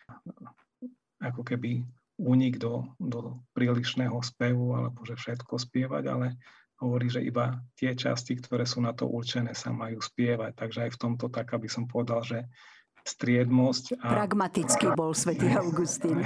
ako 1.19 1.43
keby 1.43 1.83
únik 2.21 2.63
do, 2.63 2.87
do 3.03 3.43
prílišného 3.59 4.15
spevu 4.23 4.79
alebo 4.79 5.03
že 5.03 5.19
všetko 5.19 5.59
spievať, 5.59 6.05
ale 6.07 6.39
hovorí, 6.85 7.09
že 7.09 7.25
iba 7.25 7.57
tie 7.75 7.97
časti, 7.97 8.37
ktoré 8.37 8.69
sú 8.69 8.85
na 8.85 8.93
to 8.93 9.09
určené, 9.09 9.57
sa 9.57 9.73
majú 9.73 9.99
spievať. 9.99 10.53
Takže 10.53 10.79
aj 10.85 10.91
v 10.93 11.01
tomto 11.01 11.33
tak, 11.33 11.49
aby 11.57 11.67
som 11.67 11.89
povedal, 11.89 12.21
že 12.21 12.45
striedmosť. 13.05 14.01
A, 14.01 14.25
Pragmatický 14.25 14.93
bol 14.93 15.17
svätý 15.17 15.49
Augustín. 15.61 16.25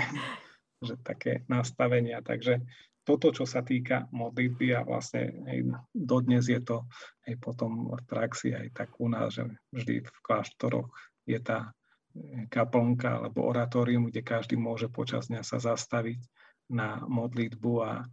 Že 0.82 0.94
také 1.02 1.32
nastavenia. 1.46 2.22
Takže 2.22 2.62
toto, 3.02 3.32
čo 3.32 3.48
sa 3.48 3.64
týka 3.64 4.04
modlitby 4.12 4.76
a 4.76 4.84
vlastne 4.84 5.32
hej, 5.48 5.72
dodnes 5.96 6.44
je 6.44 6.60
to 6.60 6.84
aj 7.24 7.34
potom 7.40 7.88
v 7.88 8.04
praxi 8.04 8.52
aj 8.52 8.68
tak 8.76 8.92
u 9.00 9.08
nás, 9.08 9.32
že 9.32 9.48
vždy 9.72 10.04
v 10.04 10.18
kláštoroch 10.20 10.92
je 11.24 11.40
tá 11.40 11.72
e, 12.12 12.44
kaplnka 12.52 13.16
alebo 13.16 13.48
oratórium, 13.48 14.12
kde 14.12 14.20
každý 14.20 14.60
môže 14.60 14.92
počas 14.92 15.32
dňa 15.32 15.40
sa 15.40 15.56
zastaviť 15.56 16.20
na 16.68 17.00
modlitbu 17.08 17.72
a 17.80 18.04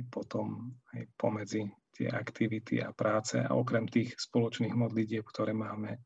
aj 0.00 0.02
potom 0.08 0.72
aj 0.96 1.04
pomedzi 1.20 1.68
tie 1.98 2.06
aktivity 2.06 2.78
a 2.78 2.94
práce 2.94 3.42
a 3.42 3.50
okrem 3.58 3.90
tých 3.90 4.14
spoločných 4.14 4.72
modlitieb, 4.78 5.26
ktoré 5.26 5.50
máme 5.50 5.98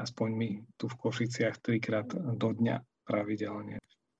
aspoň 0.00 0.28
my 0.32 0.48
tu 0.80 0.88
v 0.88 0.98
Košiciach 0.98 1.60
trikrát 1.60 2.08
do 2.16 2.48
dňa 2.50 3.06
pravidelne. 3.06 3.78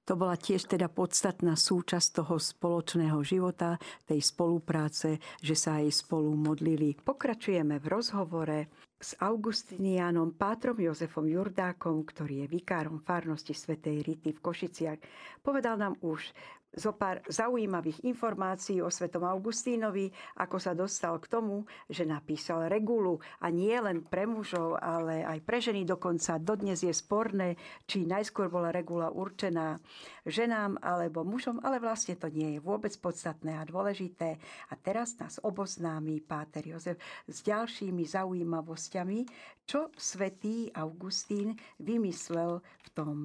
To 0.09 0.19
bola 0.19 0.35
tiež 0.35 0.67
teda 0.67 0.91
podstatná 0.91 1.55
súčasť 1.55 2.23
toho 2.23 2.35
spoločného 2.43 3.23
života, 3.23 3.79
tej 4.11 4.19
spolupráce, 4.27 5.23
že 5.39 5.55
sa 5.55 5.79
aj 5.79 6.03
spolu 6.03 6.35
modlili. 6.35 6.99
Pokračujeme 6.99 7.79
v 7.79 7.87
rozhovore 7.87 8.59
s 8.99 9.15
Augustinianom 9.23 10.35
Pátrom 10.35 10.83
Jozefom 10.83 11.31
Jurdákom, 11.31 12.03
ktorý 12.03 12.43
je 12.43 12.47
vikárom 12.51 12.99
farnosti 13.07 13.55
Svetej 13.55 14.03
Rity 14.03 14.35
v 14.35 14.43
Košiciach. 14.43 14.99
Povedal 15.47 15.79
nám 15.79 15.95
už 16.03 16.35
zo 16.71 16.95
pár 16.95 17.19
zaujímavých 17.27 18.07
informácií 18.07 18.79
o 18.79 18.91
svetom 18.91 19.27
Augustínovi, 19.27 20.11
ako 20.39 20.57
sa 20.63 20.73
dostal 20.75 21.19
k 21.19 21.27
tomu, 21.27 21.67
že 21.91 22.07
napísal 22.07 22.71
regulu 22.71 23.19
a 23.43 23.51
nie 23.51 23.75
len 23.75 24.07
pre 24.07 24.23
mužov, 24.23 24.79
ale 24.79 25.27
aj 25.27 25.39
pre 25.43 25.59
ženy 25.59 25.83
dokonca. 25.83 26.39
Dodnes 26.39 26.79
je 26.79 26.95
sporné, 26.95 27.59
či 27.91 28.07
najskôr 28.07 28.47
bola 28.47 28.71
regula 28.71 29.11
určená 29.11 29.83
ženám 30.23 30.79
alebo 30.79 31.27
mužom, 31.27 31.59
ale 31.67 31.83
vlastne 31.83 32.15
to 32.15 32.31
nie 32.31 32.59
je 32.59 32.61
vôbec 32.63 32.95
podstatné 33.03 33.59
a 33.59 33.67
dôležité. 33.67 34.39
A 34.71 34.75
teraz 34.79 35.19
nás 35.19 35.43
oboznámi 35.43 36.23
Páter 36.23 36.63
Jozef 36.71 37.03
s 37.27 37.43
ďalšími 37.43 38.07
zaujímavosťami, 38.07 39.21
čo 39.67 39.91
svätý 39.99 40.71
Augustín 40.75 41.59
vymyslel 41.83 42.63
v 42.63 42.89
tom 42.95 43.17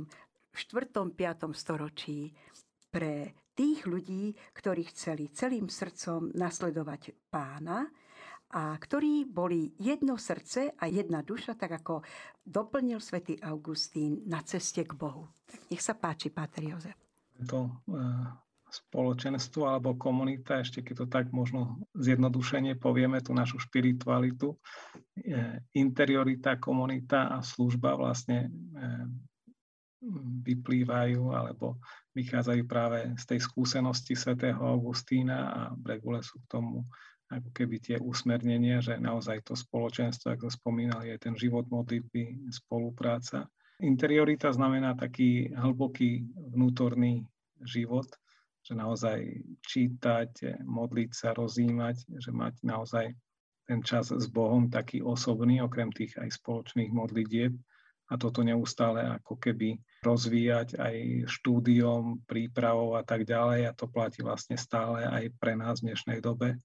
4. 0.55 0.87
5. 1.11 1.51
storočí 1.51 2.31
pre 2.95 3.35
tých 3.51 3.83
ľudí, 3.83 4.31
ktorí 4.55 4.87
chceli 4.87 5.27
celým 5.35 5.67
srdcom 5.67 6.31
nasledovať 6.31 7.27
pána 7.27 7.83
a 8.55 8.71
ktorí 8.79 9.27
boli 9.27 9.75
jedno 9.75 10.15
srdce 10.15 10.71
a 10.79 10.87
jedna 10.87 11.19
duša, 11.19 11.59
tak 11.59 11.75
ako 11.83 12.07
doplnil 12.39 13.03
svätý 13.03 13.35
Augustín 13.43 14.23
na 14.31 14.39
ceste 14.47 14.87
k 14.87 14.95
Bohu. 14.95 15.27
Tak 15.43 15.59
nech 15.67 15.83
sa 15.83 15.99
páči, 15.99 16.31
Páter 16.31 16.71
Jozef. 16.71 16.95
To 17.51 17.67
e, 17.67 17.71
spoločenstvo 18.71 19.67
alebo 19.67 19.99
komunita, 19.99 20.63
ešte 20.63 20.79
keď 20.79 20.95
to 21.03 21.07
tak 21.11 21.35
možno 21.35 21.83
zjednodušenie 21.99 22.79
povieme, 22.79 23.19
tú 23.19 23.35
našu 23.35 23.59
špiritualitu, 23.59 24.55
e, 25.19 25.59
interiorita, 25.75 26.55
komunita 26.63 27.27
a 27.27 27.43
služba 27.43 27.99
vlastne 27.99 28.47
e, 28.47 28.49
vyplývajú 30.47 31.33
alebo 31.33 31.81
vychádzajú 32.15 32.63
práve 32.65 33.11
z 33.19 33.23
tej 33.27 33.39
skúsenosti 33.43 34.15
svätého 34.15 34.57
Augustína 34.63 35.37
a 35.51 35.61
v 35.75 35.99
regule 35.99 36.23
sú 36.23 36.39
k 36.47 36.49
tomu 36.49 36.87
ako 37.29 37.49
keby 37.51 37.75
tie 37.81 37.97
usmernenia, 37.99 38.79
že 38.79 39.01
naozaj 39.01 39.43
to 39.43 39.57
spoločenstvo, 39.57 40.37
ako 40.37 40.47
spomínal, 40.47 41.01
je 41.03 41.17
ten 41.17 41.33
život 41.33 41.65
modlitby, 41.67 42.53
spolupráca. 42.53 43.49
Interiorita 43.81 44.53
znamená 44.53 44.95
taký 44.95 45.51
hlboký 45.51 46.23
vnútorný 46.55 47.25
život, 47.65 48.07
že 48.61 48.77
naozaj 48.77 49.19
čítať, 49.65 50.63
modliť 50.63 51.11
sa, 51.11 51.35
rozímať, 51.35 52.07
že 52.21 52.31
mať 52.31 52.61
naozaj 52.61 53.05
ten 53.65 53.81
čas 53.81 54.13
s 54.13 54.25
Bohom 54.29 54.69
taký 54.69 55.01
osobný, 55.01 55.59
okrem 55.65 55.89
tých 55.89 56.13
aj 56.21 56.29
spoločných 56.37 56.93
modlitieb, 56.93 57.57
a 58.05 58.13
toto 58.21 58.45
neustále 58.45 59.01
ako 59.01 59.41
keby 59.41 59.81
rozvíjať 60.05 60.77
aj 60.77 60.95
štúdiom, 61.25 62.21
prípravou 62.29 62.93
a 62.93 63.01
tak 63.01 63.25
ďalej. 63.25 63.65
A 63.65 63.73
to 63.73 63.89
platí 63.89 64.21
vlastne 64.21 64.55
stále 64.61 65.01
aj 65.09 65.33
pre 65.41 65.57
nás 65.57 65.81
v 65.81 65.89
dnešnej 65.89 66.21
dobe, 66.21 66.61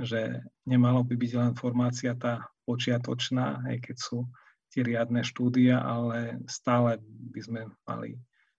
že 0.00 0.40
nemalo 0.64 1.04
by 1.04 1.14
byť 1.14 1.32
len 1.36 1.52
formácia 1.52 2.16
tá 2.16 2.48
počiatočná, 2.64 3.68
aj 3.68 3.76
keď 3.84 3.96
sú 4.00 4.24
tie 4.72 4.84
riadne 4.84 5.20
štúdia, 5.24 5.80
ale 5.80 6.40
stále 6.48 7.00
by 7.04 7.40
sme 7.40 7.60
mali 7.84 8.16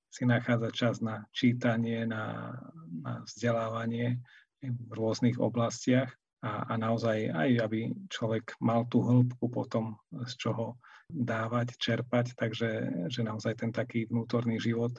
si 0.09 0.25
nachádzať 0.25 0.73
čas 0.73 0.95
na 1.05 1.25
čítanie, 1.29 2.01
na, 2.05 2.57
na 2.89 3.21
vzdelávanie 3.29 4.17
v 4.61 4.89
rôznych 4.89 5.37
oblastiach 5.37 6.09
a, 6.41 6.65
a 6.65 6.73
naozaj 6.81 7.29
aj, 7.29 7.49
aby 7.61 7.93
človek 8.09 8.57
mal 8.57 8.89
tú 8.89 9.05
hĺbku 9.05 9.45
potom, 9.53 10.01
z 10.25 10.33
čoho 10.35 10.81
dávať, 11.09 11.75
čerpať, 11.81 12.37
takže 12.37 12.69
že 13.09 13.21
naozaj 13.25 13.65
ten 13.65 13.73
taký 13.73 14.05
vnútorný 14.05 14.61
život, 14.61 14.93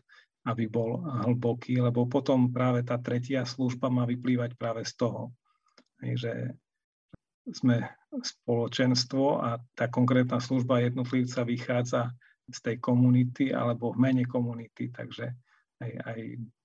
aby 0.45 0.67
bol 0.67 1.07
hlboký, 1.27 1.79
lebo 1.79 2.11
potom 2.11 2.51
práve 2.51 2.83
tá 2.83 2.99
tretia 2.99 3.47
služba 3.47 3.87
má 3.93 4.03
vyplývať 4.09 4.59
práve 4.59 4.83
z 4.83 4.99
toho, 4.99 5.31
že 6.03 6.57
sme 7.47 7.87
spoločenstvo 8.11 9.41
a 9.41 9.61
tá 9.77 9.87
konkrétna 9.87 10.43
služba 10.43 10.83
jednotlivca 10.83 11.47
vychádza 11.47 12.03
z 12.51 12.59
tej 12.59 12.77
komunity 12.83 13.55
alebo 13.55 13.95
v 13.95 14.03
mene 14.03 14.25
komunity. 14.27 14.91
Takže 14.91 15.31
aj, 15.79 15.93
aj 16.05 16.21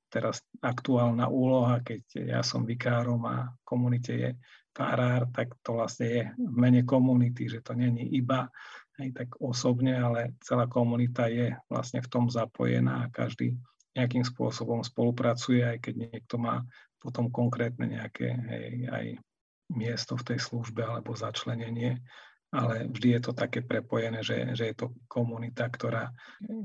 teraz 0.09 0.35
aktuálna 0.63 1.27
úloha, 1.29 1.83
keď 1.83 2.01
ja 2.39 2.41
som 2.41 2.63
vikárom 2.63 3.21
a 3.27 3.51
komunite 3.67 4.13
je 4.15 4.29
farár, 4.71 5.27
tak 5.31 5.55
to 5.63 5.79
vlastne 5.79 6.07
je 6.07 6.23
v 6.35 6.55
mene 6.55 6.81
komunity, 6.83 7.47
že 7.47 7.59
to 7.63 7.75
není 7.75 8.15
iba 8.15 8.47
aj 8.99 9.09
tak 9.11 9.29
osobne, 9.43 9.95
ale 9.95 10.35
celá 10.39 10.65
komunita 10.67 11.27
je 11.27 11.55
vlastne 11.67 11.99
v 11.99 12.11
tom 12.11 12.31
zapojená 12.31 13.07
a 13.07 13.11
každý 13.11 13.55
nejakým 13.95 14.27
spôsobom 14.27 14.83
spolupracuje, 14.83 15.63
aj 15.63 15.77
keď 15.79 15.93
niekto 16.11 16.35
má 16.35 16.63
potom 16.99 17.31
konkrétne 17.31 17.87
nejaké 17.87 18.27
hej, 18.33 18.69
aj 18.91 19.05
miesto 19.71 20.13
v 20.19 20.25
tej 20.33 20.39
službe 20.41 20.83
alebo 20.83 21.15
začlenenie 21.15 22.01
ale 22.53 22.87
vždy 22.87 23.19
je 23.19 23.21
to 23.21 23.31
také 23.33 23.65
prepojené, 23.65 24.21
že, 24.21 24.53
že 24.53 24.71
je 24.71 24.75
to 24.75 24.87
komunita, 25.09 25.67
ktorá 25.67 26.13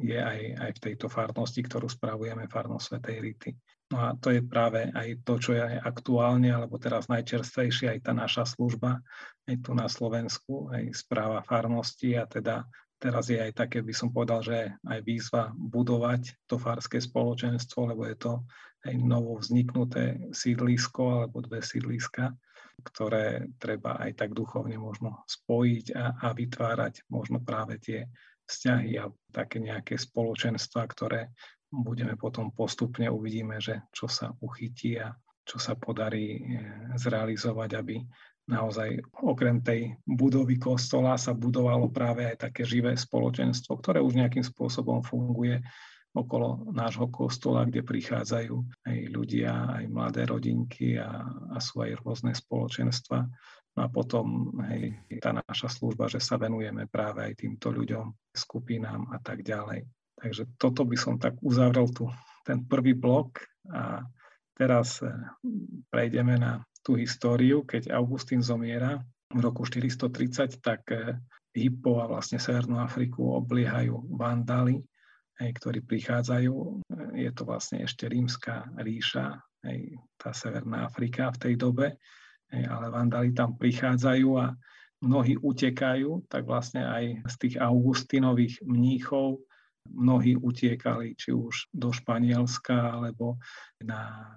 je 0.01 0.19
aj, 0.19 0.41
aj 0.61 0.71
v 0.77 0.83
tejto 0.91 1.07
farnosti, 1.09 1.61
ktorú 1.65 1.89
spravujeme, 1.89 2.47
farnosť 2.47 2.85
Svetej 2.85 3.19
Rity. 3.21 3.51
No 3.91 3.97
a 3.99 4.09
to 4.15 4.31
je 4.31 4.39
práve 4.39 4.87
aj 4.95 5.19
to, 5.27 5.35
čo 5.43 5.51
je 5.59 5.67
aktuálne, 5.83 6.47
alebo 6.55 6.79
teraz 6.79 7.11
najčerstvejšie, 7.11 7.91
aj 7.91 8.01
tá 8.07 8.13
naša 8.15 8.47
služba, 8.47 9.03
aj 9.51 9.57
tu 9.67 9.75
na 9.75 9.91
Slovensku, 9.91 10.71
aj 10.71 10.95
správa 10.95 11.43
farnosti 11.43 12.15
a 12.15 12.23
teda 12.23 12.71
teraz 13.03 13.27
je 13.27 13.43
aj 13.43 13.51
také, 13.59 13.83
by 13.83 13.91
som 13.91 14.15
povedal, 14.15 14.47
že 14.47 14.79
aj 14.87 15.01
výzva 15.03 15.51
budovať 15.57 16.47
to 16.47 16.55
farské 16.55 17.03
spoločenstvo, 17.03 17.91
lebo 17.91 18.07
je 18.07 18.15
to 18.15 18.33
aj 18.87 18.95
novo 19.01 19.43
vzniknuté 19.43 20.31
sídlisko 20.31 21.27
alebo 21.27 21.43
dve 21.43 21.59
sídliska 21.59 22.31
ktoré 22.83 23.49
treba 23.61 24.01
aj 24.01 24.17
tak 24.17 24.31
duchovne 24.33 24.77
možno 24.77 25.25
spojiť 25.29 25.87
a, 25.95 26.05
a 26.25 26.29
vytvárať 26.33 27.07
možno 27.13 27.41
práve 27.41 27.81
tie 27.81 28.09
vzťahy 28.51 28.99
a 28.99 29.07
také 29.31 29.63
nejaké 29.63 29.95
spoločenstva, 29.95 30.83
ktoré 30.91 31.31
budeme 31.71 32.19
potom 32.19 32.51
postupne 32.51 33.07
uvidíme, 33.07 33.63
že 33.63 33.87
čo 33.95 34.11
sa 34.11 34.35
uchytí 34.43 34.99
a 34.99 35.15
čo 35.47 35.63
sa 35.63 35.79
podarí 35.79 36.39
e, 36.39 36.43
zrealizovať, 36.99 37.71
aby 37.79 38.03
naozaj 38.51 38.99
okrem 39.23 39.63
tej 39.63 39.95
budovy 40.03 40.59
kostola 40.59 41.15
sa 41.15 41.31
budovalo 41.31 41.87
práve 41.95 42.27
aj 42.27 42.51
také 42.51 42.67
živé 42.67 42.99
spoločenstvo, 42.99 43.79
ktoré 43.79 44.03
už 44.03 44.19
nejakým 44.19 44.43
spôsobom 44.43 45.07
funguje 45.07 45.63
okolo 46.11 46.75
nášho 46.75 47.07
kostola, 47.07 47.63
kde 47.63 47.87
prichádzajú 47.87 48.55
aj 48.83 48.99
ľudia, 49.15 49.79
aj 49.79 49.85
mladé 49.87 50.27
rodinky 50.27 50.99
a, 50.99 51.23
a 51.55 51.57
sú 51.63 51.87
aj 51.87 52.03
rôzne 52.03 52.35
spoločenstva. 52.35 53.31
No 53.79 53.81
a 53.87 53.89
potom 53.89 54.51
hej, 54.67 54.99
tá 55.23 55.31
naša 55.31 55.71
služba, 55.71 56.11
že 56.11 56.19
sa 56.19 56.35
venujeme 56.35 56.91
práve 56.91 57.23
aj 57.31 57.39
týmto 57.39 57.71
ľuďom, 57.71 58.11
skupinám 58.35 59.15
a 59.15 59.23
tak 59.23 59.47
ďalej. 59.47 59.87
Takže 60.19 60.59
toto 60.59 60.83
by 60.83 60.97
som 60.99 61.15
tak 61.17 61.39
uzavrel 61.41 61.87
tu, 61.95 62.11
ten 62.43 62.67
prvý 62.67 62.99
blok 62.99 63.41
a 63.71 64.03
teraz 64.59 64.99
eh, 65.07 65.15
prejdeme 65.89 66.37
na 66.37 66.61
tú 66.83 66.99
históriu, 66.99 67.63
keď 67.63 67.95
Augustín 67.95 68.43
zomiera 68.43 68.99
v 69.31 69.39
roku 69.39 69.63
430, 69.63 70.59
tak 70.59 70.83
eh, 70.91 71.17
Hippo 71.55 72.03
a 72.03 72.11
vlastne 72.11 72.39
Severnú 72.39 72.79
Afriku 72.79 73.39
obliehajú 73.39 74.11
vandály 74.15 74.83
hej, 75.41 75.51
ktorí 75.57 75.81
prichádzajú. 75.83 76.85
Je 77.17 77.31
to 77.33 77.43
vlastne 77.49 77.83
ešte 77.83 78.07
rímska 78.07 78.69
ríša, 78.77 79.41
hej, 79.65 79.97
tá 80.21 80.37
Severná 80.37 80.85
Afrika 80.85 81.33
v 81.33 81.41
tej 81.41 81.55
dobe, 81.57 81.97
hej, 82.53 82.65
ale 82.69 82.93
vandali 82.93 83.33
tam 83.33 83.57
prichádzajú 83.57 84.29
a 84.37 84.53
mnohí 85.01 85.41
utekajú, 85.41 86.29
tak 86.29 86.45
vlastne 86.45 86.85
aj 86.85 87.25
z 87.25 87.35
tých 87.41 87.57
augustinových 87.57 88.61
mníchov 88.69 89.41
mnohí 89.89 90.37
utiekali 90.37 91.17
či 91.17 91.33
už 91.33 91.73
do 91.73 91.89
Španielska 91.89 93.01
alebo 93.01 93.41
na 93.81 94.29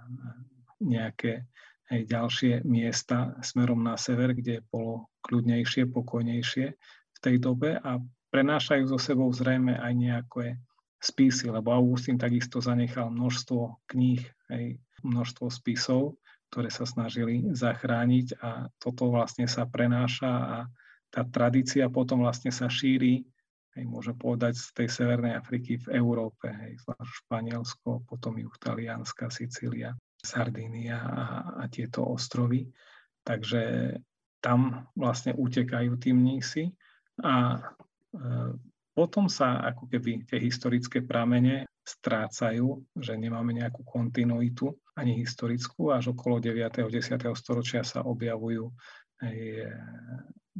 nejaké 0.80 1.44
hej, 1.92 2.08
ďalšie 2.08 2.64
miesta 2.64 3.36
smerom 3.44 3.84
na 3.84 4.00
sever, 4.00 4.32
kde 4.32 4.64
bolo 4.72 5.12
kľudnejšie, 5.28 5.92
pokojnejšie 5.92 6.66
v 6.80 7.18
tej 7.20 7.36
dobe 7.44 7.76
a 7.76 8.00
prenášajú 8.32 8.88
so 8.88 9.00
sebou 9.00 9.30
zrejme 9.36 9.76
aj 9.76 9.94
nejaké 9.94 10.46
spisy, 11.04 11.52
lebo 11.52 11.76
Augustín 11.76 12.16
takisto 12.16 12.64
zanechal 12.64 13.12
množstvo 13.12 13.84
kníh, 13.92 14.24
aj 14.48 14.80
množstvo 15.04 15.52
spisov, 15.52 16.16
ktoré 16.48 16.72
sa 16.72 16.88
snažili 16.88 17.44
zachrániť 17.52 18.40
a 18.40 18.72
toto 18.80 19.12
vlastne 19.12 19.44
sa 19.52 19.68
prenáša 19.68 20.32
a 20.32 20.58
tá 21.12 21.22
tradícia 21.28 21.92
potom 21.92 22.24
vlastne 22.24 22.50
sa 22.50 22.72
šíri, 22.72 23.28
aj 23.76 23.84
môžem 23.84 24.16
povedať, 24.16 24.58
z 24.58 24.70
tej 24.74 24.88
Severnej 24.90 25.34
Afriky 25.36 25.82
v 25.82 25.98
Európe, 25.98 26.50
hej, 26.50 26.80
zvlášť 26.82 27.14
Španielsko, 27.26 28.06
potom 28.08 28.38
juh 28.38 28.54
Talianska, 28.62 29.34
Sicília, 29.34 29.98
Sardínia 30.22 31.04
a, 31.04 31.26
a 31.60 31.64
tieto 31.68 32.06
ostrovy. 32.06 32.70
Takže 33.26 33.94
tam 34.40 34.88
vlastne 34.94 35.34
utekajú 35.34 35.98
tí 35.98 36.14
mnísi 36.14 36.70
a 37.22 37.58
e, 37.58 37.62
potom 38.94 39.26
sa 39.26 39.58
ako 39.74 39.90
keby 39.90 40.30
tie 40.30 40.38
historické 40.38 41.02
pramene 41.02 41.66
strácajú, 41.84 42.80
že 42.96 43.18
nemáme 43.18 43.52
nejakú 43.52 43.84
kontinuitu 43.84 44.72
ani 44.96 45.20
historickú, 45.20 45.92
až 45.92 46.14
okolo 46.14 46.40
9. 46.40 46.62
a 46.62 46.88
10. 46.88 46.94
storočia 47.34 47.82
sa 47.82 48.06
objavujú 48.06 48.72
aj 49.20 49.38
e, 49.38 49.68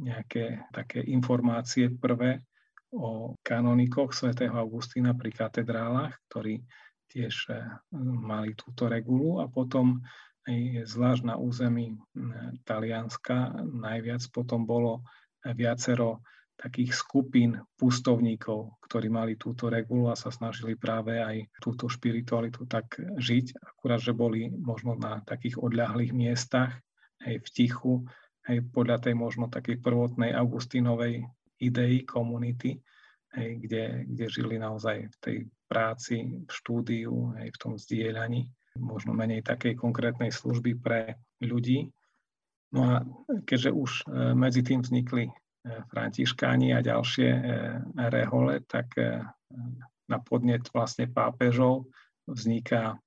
nejaké 0.02 0.68
také 0.74 1.00
informácie 1.00 1.94
prvé 1.94 2.44
o 2.90 3.38
kanonikoch 3.40 4.12
svätého 4.12 4.54
Augustína 4.54 5.14
pri 5.14 5.30
katedrálach, 5.32 6.18
ktorí 6.28 6.60
tiež 7.08 7.34
e, 7.48 7.62
mali 8.02 8.58
túto 8.58 8.90
regulu 8.90 9.40
a 9.40 9.48
potom 9.48 10.02
aj 10.44 10.84
zvlášť 10.84 11.22
na 11.24 11.40
území 11.40 11.96
Talianska 12.68 13.64
najviac 13.64 14.28
potom 14.28 14.68
bolo 14.68 15.00
viacero 15.40 16.20
takých 16.54 16.94
skupín 16.94 17.58
pustovníkov, 17.74 18.78
ktorí 18.86 19.10
mali 19.10 19.34
túto 19.34 19.66
regulu 19.66 20.08
a 20.10 20.18
sa 20.18 20.30
snažili 20.30 20.78
práve 20.78 21.18
aj 21.18 21.50
túto 21.58 21.90
špiritualitu 21.90 22.64
tak 22.70 22.94
žiť, 22.98 23.58
akurát, 23.58 24.00
že 24.00 24.14
boli 24.14 24.48
možno 24.48 24.94
na 24.94 25.20
takých 25.26 25.58
odľahlých 25.58 26.14
miestach, 26.14 26.78
aj 27.24 27.34
v 27.40 27.48
tichu, 27.50 27.94
aj 28.46 28.60
podľa 28.70 29.08
tej 29.08 29.14
možno 29.16 29.48
takej 29.48 29.80
prvotnej 29.80 30.36
Augustínovej 30.36 31.24
idei 31.58 32.04
komunity, 32.04 32.76
aj 33.34 33.48
kde, 33.64 33.84
kde 34.06 34.24
žili 34.30 34.56
naozaj 34.60 35.10
v 35.10 35.16
tej 35.18 35.36
práci, 35.66 36.44
v 36.44 36.50
štúdiu, 36.50 37.34
aj 37.40 37.48
v 37.50 37.60
tom 37.60 37.74
zdieľaní, 37.74 38.46
možno 38.78 39.16
menej 39.16 39.42
takej 39.42 39.74
konkrétnej 39.74 40.30
služby 40.30 40.78
pre 40.78 41.18
ľudí. 41.42 41.90
No 42.74 42.80
a 42.90 42.94
keďže 43.46 43.70
už 43.70 43.90
e, 43.90 44.34
medzi 44.34 44.66
tým 44.66 44.82
vznikli 44.82 45.30
františkáni 45.64 46.76
a 46.76 46.84
ďalšie 46.84 47.30
e, 47.32 47.42
rehole, 48.12 48.60
tak 48.68 48.92
e, 49.00 49.24
na 50.04 50.18
podnet 50.20 50.68
vlastne 50.76 51.08
pápežov 51.08 51.88
vzniká 52.28 53.00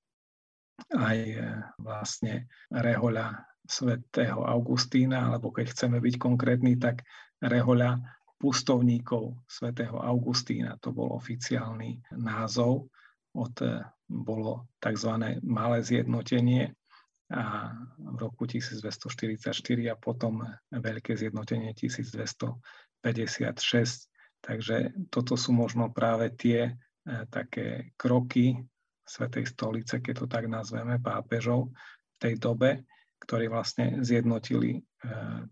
aj 0.94 1.18
e, 1.18 1.38
vlastne 1.78 2.50
rehoľa 2.74 3.46
svätého 3.68 4.42
Augustína, 4.42 5.30
alebo 5.30 5.54
keď 5.54 5.76
chceme 5.76 5.98
byť 6.02 6.16
konkrétni, 6.18 6.80
tak 6.80 7.06
rehoľa 7.44 8.02
pustovníkov 8.42 9.38
svätého 9.46 10.00
Augustína. 10.02 10.80
To 10.82 10.96
bol 10.96 11.14
oficiálny 11.14 12.00
názov. 12.16 12.90
Od, 13.38 13.54
bolo 14.08 14.66
tzv. 14.82 15.14
malé 15.46 15.78
zjednotenie 15.86 16.74
a 17.28 17.76
v 18.00 18.16
roku 18.16 18.48
1244 18.48 19.52
a 19.92 19.96
potom 20.00 20.48
veľké 20.72 21.16
zjednotenie 21.20 21.76
1256. 21.76 23.04
Takže 24.38 24.96
toto 25.12 25.36
sú 25.36 25.52
možno 25.52 25.92
práve 25.92 26.32
tie 26.32 26.72
e, 26.72 26.74
také 27.28 27.92
kroky 28.00 28.64
Svetej 29.08 29.48
stolice, 29.56 30.00
keď 30.04 30.14
to 30.24 30.28
tak 30.28 30.52
nazveme, 30.52 31.00
pápežov 31.00 31.72
v 32.16 32.16
tej 32.20 32.36
dobe. 32.40 32.84
ktorí 33.18 33.50
vlastne 33.50 34.04
zjednotili 34.06 34.86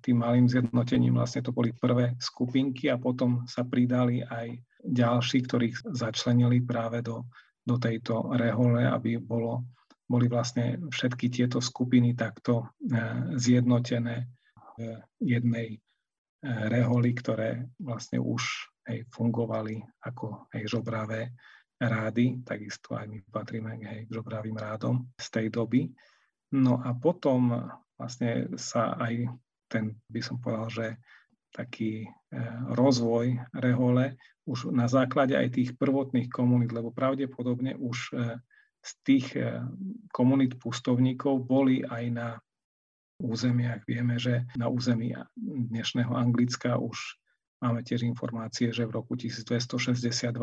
tým 0.01 0.17
malým 0.17 0.49
zjednotením. 0.49 1.17
Vlastne 1.17 1.45
to 1.45 1.53
boli 1.53 1.73
prvé 1.73 2.17
skupinky 2.17 2.89
a 2.89 2.97
potom 2.97 3.45
sa 3.45 3.61
pridali 3.61 4.25
aj 4.25 4.57
ďalší, 4.81 5.45
ktorých 5.45 5.75
začlenili 5.93 6.61
práve 6.65 7.05
do, 7.05 7.25
do 7.61 7.77
tejto 7.77 8.33
rehole, 8.37 8.85
aby 8.85 9.21
bolo, 9.21 9.65
boli 10.05 10.29
vlastne 10.29 10.77
všetky 10.89 11.33
tieto 11.33 11.57
skupiny 11.57 12.13
takto 12.13 12.69
zjednotené 13.35 14.29
v 14.75 15.01
jednej 15.17 15.81
reholi, 16.45 17.17
ktoré 17.17 17.65
vlastne 17.81 18.21
už 18.21 18.69
hej, 18.85 19.01
fungovali 19.09 19.81
ako 20.05 20.51
hej, 20.53 20.69
žobravé 20.69 21.33
rády, 21.81 22.39
takisto 22.45 22.95
aj 22.95 23.09
my 23.09 23.19
patríme 23.27 23.81
hej, 23.81 24.07
k 24.07 24.15
žobravým 24.15 24.55
rádom 24.55 25.09
z 25.17 25.27
tej 25.33 25.47
doby. 25.51 25.89
No 26.55 26.79
a 26.79 26.93
potom 26.95 27.65
vlastne 27.97 28.47
sa 28.55 28.95
aj 29.01 29.27
ten, 29.67 29.97
by 30.07 30.21
som 30.21 30.37
povedal, 30.39 30.69
že 30.69 30.87
taký 31.51 32.05
e, 32.05 32.09
rozvoj 32.75 33.39
rehole 33.55 34.19
už 34.45 34.69
na 34.75 34.85
základe 34.85 35.33
aj 35.33 35.55
tých 35.55 35.69
prvotných 35.79 36.27
komunít, 36.29 36.75
lebo 36.75 36.91
pravdepodobne 36.91 37.79
už 37.79 38.11
e, 38.11 38.39
z 38.85 38.91
tých 39.01 39.27
e, 39.33 39.65
komunít 40.13 40.61
pustovníkov 40.61 41.41
boli 41.49 41.81
aj 41.81 42.03
na 42.13 42.29
územiach. 43.17 43.81
Vieme, 43.87 44.21
že 44.21 44.45
na 44.59 44.69
území 44.69 45.15
dnešného 45.41 46.13
Anglicka 46.13 46.77
už 46.77 47.17
máme 47.63 47.81
tiež 47.81 48.03
informácie, 48.03 48.69
že 48.69 48.85
v 48.85 49.01
roku 49.01 49.15
1262 49.17 50.35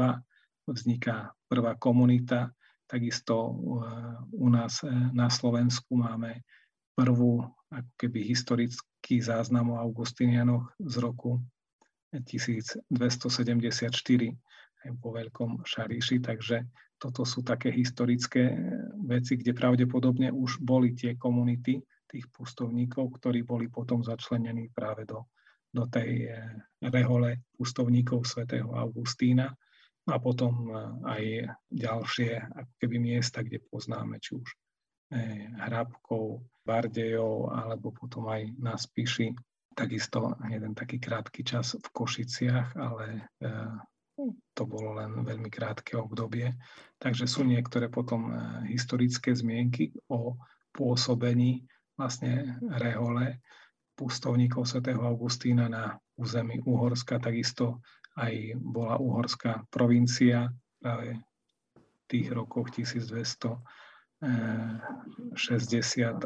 vzniká 0.67 1.31
prvá 1.47 1.77
komunita. 1.77 2.51
Takisto 2.89 3.37
uh, 3.41 3.55
u 4.37 4.49
nás 4.53 4.85
uh, 4.85 4.91
na 5.17 5.33
Slovensku 5.33 5.97
máme 5.97 6.45
prvú 6.93 7.45
ako 7.73 7.93
keby 7.97 8.21
historický 8.21 9.25
záznam 9.25 9.73
o 9.73 9.81
Augustinianoch 9.81 10.69
z 10.77 10.95
roku 11.01 11.41
1274 12.13 12.93
po 15.01 15.09
Veľkom 15.15 15.65
Šaríši, 15.65 16.21
takže 16.21 16.69
toto 17.03 17.27
sú 17.27 17.43
také 17.43 17.75
historické 17.75 18.55
veci, 19.03 19.35
kde 19.35 19.59
pravdepodobne 19.59 20.31
už 20.31 20.63
boli 20.63 20.95
tie 20.95 21.19
komunity 21.19 21.83
tých 22.07 22.31
pustovníkov, 22.31 23.19
ktorí 23.19 23.43
boli 23.43 23.67
potom 23.67 24.07
začlenení 24.07 24.71
práve 24.71 25.03
do, 25.03 25.27
do 25.75 25.91
tej 25.91 26.31
uh, 26.31 26.39
rehole 26.87 27.43
pustovníkov 27.59 28.23
svätého 28.23 28.71
Augustína 28.71 29.51
a 30.11 30.19
potom 30.19 30.67
e, 30.67 30.71
aj 31.07 31.25
ďalšie 31.71 32.35
ako 32.35 32.73
keby 32.83 32.97
miesta, 32.99 33.39
kde 33.39 33.63
poznáme 33.63 34.19
či 34.19 34.35
už 34.35 34.49
Hrabkov, 35.63 36.41
Bardejov 36.65 37.53
alebo 37.53 37.93
potom 37.93 38.33
aj 38.33 38.49
na 38.57 38.75
Spiši. 38.81 39.37
Takisto 39.73 40.37
jeden 40.49 40.73
taký 40.73 40.97
krátky 40.97 41.45
čas 41.45 41.77
v 41.77 41.89
Košiciach, 41.93 42.77
ale 42.77 43.29
to 44.53 44.63
bolo 44.69 45.01
len 45.01 45.25
veľmi 45.25 45.49
krátke 45.49 45.97
obdobie. 45.97 46.53
Takže 47.01 47.25
sú 47.25 47.43
niektoré 47.43 47.89
potom 47.89 48.31
historické 48.69 49.33
zmienky 49.33 49.91
o 50.13 50.37
pôsobení 50.73 51.65
vlastne 51.97 52.57
rehole 52.81 53.41
pustovníkov 53.97 54.65
svätého 54.69 55.05
Augustína 55.05 55.69
na 55.69 55.97
území 56.17 56.61
Uhorska, 56.65 57.21
takisto 57.21 57.81
aj 58.17 58.57
bola 58.61 59.01
uhorská 59.01 59.65
provincia 59.73 60.53
práve 60.81 61.17
v 61.77 62.03
tých 62.09 62.29
rokoch 62.33 62.69
1260 62.75 63.57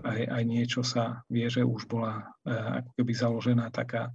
aj, 0.03 0.21
aj 0.27 0.43
niečo 0.47 0.83
sa 0.83 1.23
vie, 1.31 1.47
že 1.47 1.63
už 1.63 1.87
bola 1.87 2.27
eh, 2.47 2.83
ako 2.83 2.91
keby 2.99 3.13
založená 3.15 3.71
taká 3.71 4.11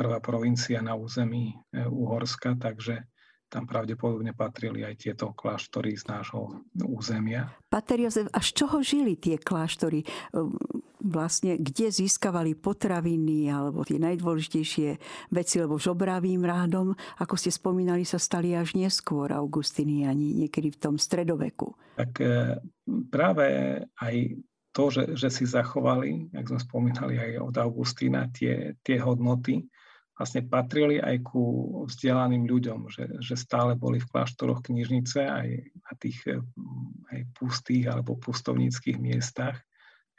prvá 0.00 0.16
provincia 0.24 0.80
na 0.80 0.96
území 0.96 1.52
eh, 1.76 1.84
Uhorska, 1.84 2.56
takže 2.56 3.04
tam 3.50 3.66
pravdepodobne 3.66 4.30
patrili 4.30 4.86
aj 4.86 4.94
tieto 5.02 5.34
kláštory 5.34 5.98
z 5.98 6.06
nášho 6.06 6.62
územia. 6.86 7.50
Pater 7.66 7.98
Jozef, 7.98 8.30
a 8.30 8.38
z 8.38 8.50
čoho 8.54 8.78
žili 8.78 9.18
tie 9.18 9.42
kláštory? 9.42 10.06
Ehm, 10.06 10.54
vlastne, 11.02 11.58
kde 11.58 11.90
získavali 11.90 12.54
potraviny 12.54 13.50
alebo 13.50 13.82
tie 13.82 13.98
najdôležitejšie 13.98 14.88
veci, 15.34 15.54
lebo 15.58 15.82
žobravým 15.82 16.46
rádom, 16.46 16.94
ako 17.18 17.34
ste 17.34 17.50
spomínali, 17.50 18.06
sa 18.06 18.22
stali 18.22 18.54
až 18.54 18.78
neskôr 18.78 19.34
Augustiniani, 19.34 20.46
niekedy 20.46 20.70
v 20.70 20.78
tom 20.78 20.94
stredoveku. 20.94 21.74
Tak 21.98 22.22
e, 22.22 22.62
práve 23.10 23.46
aj 23.98 24.14
to, 24.70 24.84
že, 24.94 25.18
že 25.18 25.28
si 25.34 25.44
zachovali, 25.50 26.30
jak 26.30 26.46
sme 26.46 26.60
spomínali 26.62 27.18
aj 27.18 27.32
od 27.42 27.56
Augustína, 27.58 28.30
tie, 28.30 28.78
tie 28.86 29.02
hodnoty, 29.02 29.66
vlastne 30.20 30.44
patrili 30.44 31.00
aj 31.00 31.16
ku 31.24 31.42
vzdelaným 31.88 32.44
ľuďom, 32.44 32.92
že, 32.92 33.08
že 33.24 33.40
stále 33.40 33.72
boli 33.72 33.96
v 33.96 34.10
kláštoroch 34.12 34.60
knižnice 34.68 35.24
aj 35.24 35.48
na 35.64 35.92
tých 35.96 36.20
eh, 36.28 36.44
aj 37.08 37.20
pustých 37.32 37.88
alebo 37.88 38.20
pustovníckých 38.20 39.00
miestach. 39.00 39.56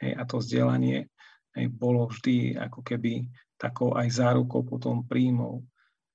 Hej, 0.02 0.18
a 0.18 0.22
to 0.26 0.42
vzdelanie 0.42 1.06
hej, 1.54 1.66
bolo 1.70 2.10
vždy 2.10 2.58
ako 2.58 2.82
keby 2.82 3.30
takou 3.54 3.94
aj 3.94 4.10
zárukou 4.10 4.66
potom 4.66 5.06
príjmov. 5.06 5.62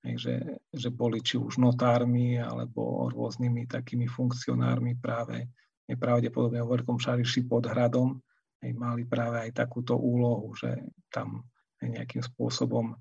Hej, 0.04 0.14
že, 0.20 0.36
že 0.68 0.92
boli 0.92 1.24
či 1.24 1.40
už 1.40 1.56
notármi 1.56 2.36
alebo 2.36 3.08
rôznymi 3.08 3.72
takými 3.72 4.04
funkcionármi 4.04 5.00
práve 5.00 5.48
pravdepodobne 5.88 6.60
o 6.60 6.68
Veľkom 6.68 7.00
Šariši 7.00 7.48
pod 7.48 7.72
hradom 7.72 8.20
hej, 8.60 8.76
mali 8.76 9.08
práve 9.08 9.48
aj 9.48 9.64
takúto 9.64 9.96
úlohu, 9.96 10.52
že 10.52 10.76
tam 11.08 11.48
nejakým 11.80 12.20
spôsobom 12.20 12.92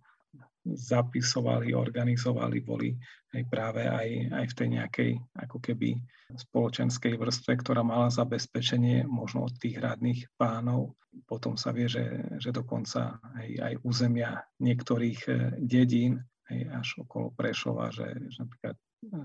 zapisovali, 0.73 1.71
organizovali, 1.71 2.57
boli 2.59 2.89
aj 3.35 3.43
práve 3.47 3.87
aj, 3.87 4.09
aj 4.33 4.45
v 4.51 4.55
tej 4.55 4.67
nejakej 4.79 5.11
ako 5.35 5.57
keby 5.61 5.89
spoločenskej 6.35 7.15
vrstve, 7.15 7.59
ktorá 7.63 7.83
mala 7.85 8.11
zabezpečenie 8.11 9.07
možno 9.07 9.47
od 9.47 9.55
tých 9.55 9.79
radných 9.79 10.27
pánov. 10.35 10.99
Potom 11.23 11.55
sa 11.55 11.71
vie, 11.71 11.87
že, 11.87 12.03
že 12.37 12.51
dokonca 12.51 13.19
aj, 13.39 13.49
aj 13.63 13.73
územia 13.83 14.43
niektorých 14.59 15.19
eh, 15.27 15.35
dedín 15.59 16.19
aj 16.47 16.59
až 16.79 16.87
okolo 17.03 17.35
Prešova, 17.35 17.91
že, 17.91 18.07
že 18.31 18.39
napríklad 18.43 18.75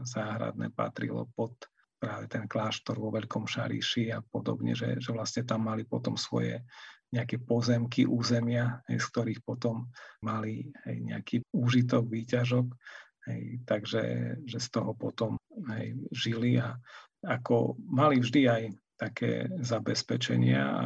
záhradné 0.02 0.74
patrilo 0.74 1.30
pod 1.32 1.54
práve 2.02 2.26
ten 2.26 2.50
kláštor 2.50 2.98
vo 2.98 3.14
Veľkom 3.14 3.46
Šaríši 3.46 4.10
a 4.10 4.18
podobne, 4.18 4.74
že, 4.74 4.98
že 4.98 5.14
vlastne 5.14 5.46
tam 5.46 5.70
mali 5.70 5.86
potom 5.86 6.18
svoje 6.18 6.58
nejaké 7.12 7.36
pozemky, 7.38 8.08
územia, 8.08 8.80
z 8.88 9.04
ktorých 9.04 9.44
potom 9.44 9.92
mali 10.24 10.72
nejaký 10.88 11.44
úžitok, 11.52 12.08
výťažok. 12.08 12.66
Hej, 13.22 13.62
takže 13.62 14.02
že 14.50 14.58
z 14.58 14.68
toho 14.74 14.98
potom 14.98 15.38
hej, 15.70 15.94
žili 16.10 16.58
a 16.58 16.74
ako 17.22 17.78
mali 17.86 18.18
vždy 18.18 18.42
aj 18.50 18.64
také 18.98 19.46
zabezpečenia 19.62 20.62
a 20.66 20.84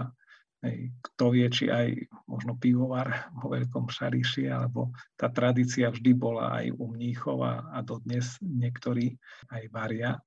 hej, 0.69 0.93
kto 1.01 1.33
vie, 1.33 1.49
či 1.49 1.73
aj 1.73 1.97
možno 2.29 2.61
pivovar 2.61 3.33
vo 3.41 3.57
Veľkom 3.57 3.89
Šariši, 3.89 4.53
alebo 4.53 4.93
tá 5.17 5.33
tradícia 5.33 5.89
vždy 5.89 6.13
bola 6.13 6.61
aj 6.61 6.77
u 6.77 6.85
mníchov 6.93 7.41
a, 7.41 7.73
a 7.73 7.81
dodnes 7.81 8.37
niektorí 8.45 9.17
aj 9.49 9.63
varia. 9.73 10.21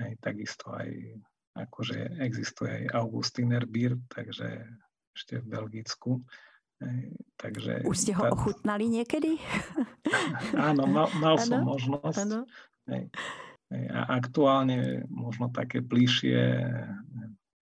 Hej, 0.00 0.16
takisto 0.24 0.72
aj 0.72 0.88
akože 1.54 2.24
existuje 2.24 2.88
aj 2.88 2.98
Augustiner 2.98 3.62
Bier, 3.68 3.94
takže 4.10 4.64
ešte 5.14 5.40
v 5.40 5.46
Belgicku. 5.46 6.10
Takže 7.38 7.86
Už 7.86 7.96
ste 7.96 8.12
ho 8.12 8.28
tá... 8.28 8.34
ochutnali 8.34 8.90
niekedy? 8.90 9.38
Áno, 10.68 10.84
mal, 10.90 11.08
mal 11.22 11.38
som 11.40 11.64
možnosť. 11.64 12.18
Ano. 12.28 12.44
A 13.70 14.00
aktuálne 14.20 15.08
možno 15.08 15.48
také 15.48 15.80
bližšie 15.80 16.40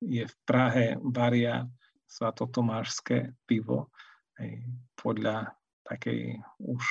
je 0.03 0.25
v 0.27 0.35
Prahe 0.43 0.99
varia 0.99 1.71
svatotomášské 2.11 3.33
pivo 3.47 3.95
podľa 4.99 5.55
takej 5.87 6.43
už 6.59 6.85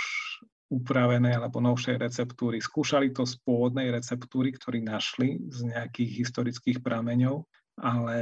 upravenej 0.71 1.36
alebo 1.36 1.60
novšej 1.60 2.00
receptúry. 2.00 2.63
Skúšali 2.63 3.12
to 3.12 3.28
z 3.28 3.36
pôvodnej 3.43 3.91
receptúry, 3.91 4.56
ktorý 4.56 4.80
našli 4.80 5.43
z 5.52 5.67
nejakých 5.67 6.24
historických 6.24 6.80
prameňov, 6.80 7.43
ale 7.76 8.17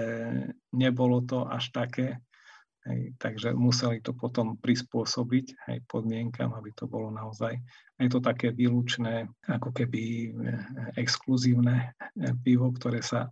nebolo 0.73 1.21
to 1.21 1.45
až 1.45 1.69
také 1.69 2.17
Hej, 2.89 3.13
takže 3.21 3.53
museli 3.53 4.01
to 4.01 4.17
potom 4.17 4.57
prispôsobiť 4.57 5.45
hej, 5.69 5.77
podmienkam, 5.85 6.57
aby 6.57 6.73
to 6.73 6.89
bolo 6.89 7.13
naozaj 7.13 7.53
je 7.99 8.07
to 8.07 8.23
také 8.23 8.55
výlučné, 8.55 9.27
ako 9.51 9.75
keby 9.75 10.31
eh, 10.31 10.31
exkluzívne 10.95 11.91
eh, 11.91 12.33
pivo, 12.39 12.71
ktoré 12.71 13.03
sa 13.03 13.27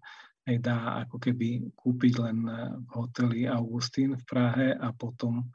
aj 0.47 0.55
dá 0.63 1.03
ako 1.07 1.19
keby 1.23 1.71
kúpiť 1.71 2.13
len 2.19 2.37
eh, 2.43 2.75
v 2.75 2.89
hoteli 2.91 3.39
Augustín 3.47 4.19
v 4.19 4.23
Prahe 4.27 4.67
a 4.75 4.91
potom 4.91 5.47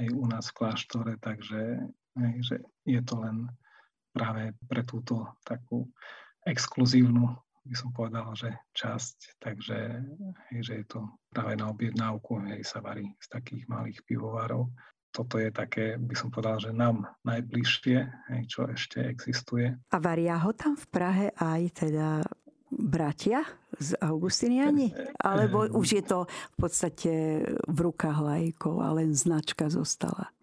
aj 0.00 0.06
u 0.10 0.24
nás 0.26 0.50
v 0.50 0.56
kláštore, 0.58 1.12
takže 1.20 1.86
hej, 2.18 2.36
že 2.42 2.56
je 2.88 3.00
to 3.04 3.20
len 3.20 3.46
práve 4.10 4.56
pre 4.66 4.82
túto 4.82 5.28
takú 5.46 5.86
exkluzívnu 6.42 7.30
by 7.64 7.76
som 7.76 7.90
povedal, 7.96 8.28
že 8.36 8.52
časť, 8.76 9.40
takže 9.40 10.04
že 10.60 10.72
je 10.84 10.86
to 10.86 11.08
práve 11.32 11.56
na 11.56 11.72
objednávku, 11.72 12.44
hej, 12.44 12.60
sa 12.60 12.84
varí 12.84 13.08
z 13.16 13.26
takých 13.32 13.64
malých 13.66 14.04
pivovarov. 14.04 14.68
Toto 15.14 15.38
je 15.38 15.48
také, 15.48 15.94
by 15.96 16.14
som 16.18 16.28
povedal, 16.28 16.58
že 16.60 16.74
nám 16.74 17.06
najbližšie, 17.24 17.98
hej, 18.34 18.42
čo 18.50 18.68
ešte 18.68 19.00
existuje. 19.00 19.72
A 19.94 19.96
varia 19.96 20.36
ho 20.42 20.52
tam 20.52 20.76
v 20.76 20.86
Prahe 20.90 21.26
aj 21.38 21.62
teda 21.86 22.20
bratia 22.68 23.46
z 23.78 23.94
Augustiniani? 24.02 24.90
Alebo 25.22 25.70
už 25.70 25.88
je 25.88 26.04
to 26.04 26.26
v 26.26 26.56
podstate 26.58 27.12
v 27.48 27.78
rukách 27.78 28.18
lajkov 28.20 28.82
a 28.82 28.90
len 28.92 29.14
značka 29.14 29.70
zostala? 29.70 30.34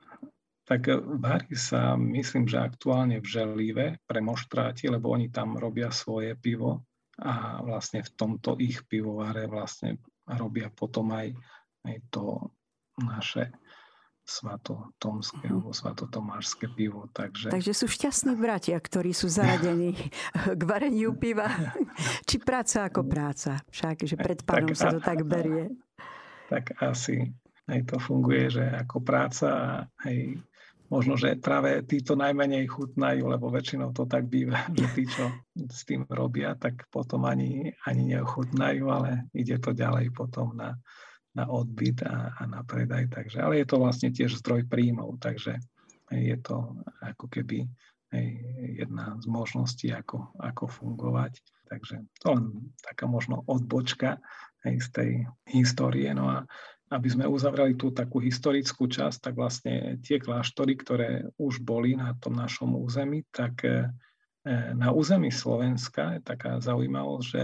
Tak 0.66 0.88
varí 1.20 1.52
sa, 1.52 2.00
myslím, 2.00 2.48
že 2.48 2.64
aktuálne 2.64 3.20
v 3.20 3.28
Želive 3.28 3.86
pre 4.08 4.24
moštráti, 4.24 4.88
lebo 4.88 5.12
oni 5.12 5.28
tam 5.28 5.60
robia 5.60 5.92
svoje 5.92 6.32
pivo 6.40 6.88
a 7.20 7.60
vlastne 7.66 8.06
v 8.06 8.12
tomto 8.16 8.56
ich 8.62 8.88
pivovare 8.88 9.50
vlastne 9.52 10.00
robia 10.26 10.72
potom 10.72 11.12
aj, 11.12 11.36
aj 11.84 11.96
to 12.08 12.50
naše 13.02 13.52
svatotomské 14.22 15.50
mm. 15.50 15.52
alebo 15.52 15.72
svatotomášské 15.76 16.72
pivo. 16.72 17.10
Takže... 17.12 17.52
takže 17.52 17.74
sú 17.76 17.90
šťastní 17.90 18.38
bratia, 18.38 18.78
ktorí 18.80 19.12
sú 19.12 19.28
zaradení 19.28 19.98
k 20.60 20.62
vareniu 20.64 21.18
piva. 21.18 21.52
Či 22.30 22.40
práca 22.40 22.88
ako 22.88 23.04
práca. 23.04 23.60
Však, 23.68 24.08
že 24.08 24.16
pred 24.16 24.40
pánom 24.46 24.72
tak, 24.72 24.80
sa 24.80 24.88
to 24.94 25.00
tak 25.04 25.26
berie. 25.28 25.74
Tak 26.48 26.80
asi 26.80 27.34
aj 27.68 27.82
to 27.88 27.98
funguje, 28.00 28.52
že 28.52 28.64
ako 28.64 29.04
práca 29.04 29.48
a 29.52 29.70
aj 30.08 30.16
možno, 30.92 31.16
že 31.16 31.40
práve 31.40 31.80
títo 31.88 32.20
najmenej 32.20 32.68
chutnajú, 32.68 33.24
lebo 33.32 33.48
väčšinou 33.48 33.96
to 33.96 34.04
tak 34.04 34.28
býva, 34.28 34.68
že 34.78 34.86
tí, 34.92 35.08
čo 35.08 35.32
s 35.56 35.88
tým 35.88 36.04
robia, 36.12 36.54
tak 36.60 36.92
potom 36.92 37.24
ani, 37.24 37.72
ani 37.88 38.12
neochutnajú, 38.12 38.84
ale 38.92 39.32
ide 39.32 39.56
to 39.58 39.72
ďalej 39.72 40.12
potom 40.12 40.52
na, 40.54 40.76
na 41.32 41.48
odbyt 41.48 42.04
a, 42.04 42.36
a 42.36 42.44
na 42.44 42.62
predaj. 42.68 43.08
Takže, 43.08 43.40
ale 43.40 43.64
je 43.64 43.68
to 43.72 43.80
vlastne 43.80 44.12
tiež 44.12 44.36
zdroj 44.44 44.68
príjmov, 44.68 45.16
takže 45.24 45.56
je 46.12 46.36
to 46.44 46.76
ako 47.00 47.32
keby 47.32 47.72
jedna 48.76 49.16
z 49.24 49.26
možností, 49.32 49.88
ako, 49.96 50.36
ako 50.36 50.68
fungovať. 50.68 51.40
Takže 51.72 52.04
to 52.20 52.36
len 52.36 52.76
taká 52.84 53.08
možno 53.08 53.48
odbočka 53.48 54.20
aj 54.68 54.74
z 54.84 54.88
tej 54.92 55.12
histórie. 55.48 56.12
No 56.12 56.28
a 56.28 56.38
aby 56.92 57.08
sme 57.08 57.24
uzavreli 57.24 57.80
tú 57.80 57.96
takú 57.96 58.20
historickú 58.20 58.92
časť, 58.92 59.32
tak 59.32 59.34
vlastne 59.40 60.04
tie 60.04 60.20
kláštory, 60.20 60.76
ktoré 60.76 61.10
už 61.40 61.64
boli 61.64 61.96
na 61.96 62.12
tom 62.20 62.36
našom 62.36 62.76
území, 62.76 63.24
tak 63.32 63.64
e, 63.64 63.88
na 64.76 64.92
území 64.92 65.32
Slovenska 65.32 66.20
je 66.20 66.22
taká 66.28 66.60
zaujímavosť, 66.60 67.26
že 67.32 67.44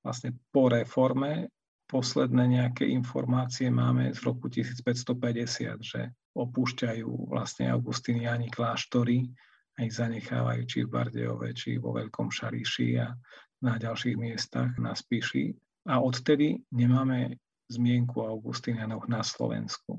vlastne 0.00 0.32
po 0.48 0.72
reforme 0.72 1.52
posledné 1.86 2.56
nejaké 2.56 2.88
informácie 2.88 3.68
máme 3.68 4.16
z 4.16 4.20
roku 4.24 4.48
1550, 4.48 5.76
že 5.84 6.00
opúšťajú 6.32 7.28
vlastne 7.28 7.68
Augustiniani 7.68 8.48
kláštory 8.48 9.28
a 9.76 9.84
ich 9.84 9.92
zanechávajú 9.92 10.62
či 10.64 10.78
v 10.88 10.92
Bardejove, 10.92 11.48
či 11.52 11.76
vo 11.76 11.92
Veľkom 11.92 12.32
Šariši 12.32 12.88
a 12.96 13.12
na 13.60 13.74
ďalších 13.76 14.16
miestach 14.16 14.72
na 14.80 14.96
Spiši. 14.96 15.52
A 15.86 16.02
odtedy 16.02 16.64
nemáme 16.72 17.38
zmienku 17.68 18.22
o 18.22 18.30
Augustinianoch 18.30 19.06
na 19.10 19.22
Slovensku. 19.26 19.98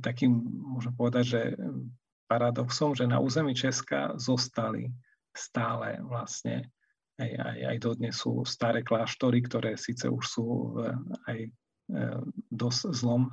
Takým, 0.00 0.32
môžem 0.76 0.92
povedať, 0.96 1.24
že 1.24 1.42
paradoxom, 2.28 2.96
že 2.96 3.04
na 3.04 3.20
území 3.20 3.52
Česka 3.52 4.16
zostali 4.16 4.88
stále 5.36 6.00
vlastne 6.00 6.72
aj, 7.20 7.28
aj, 7.28 7.58
aj 7.68 7.76
dodnes 7.76 8.14
sú 8.16 8.40
staré 8.48 8.80
kláštory, 8.80 9.44
ktoré 9.44 9.76
síce 9.76 10.08
už 10.08 10.24
sú 10.24 10.46
v 10.72 10.76
aj 11.28 11.38
e, 11.44 11.50
dosť 12.48 12.82
zlom 12.96 13.28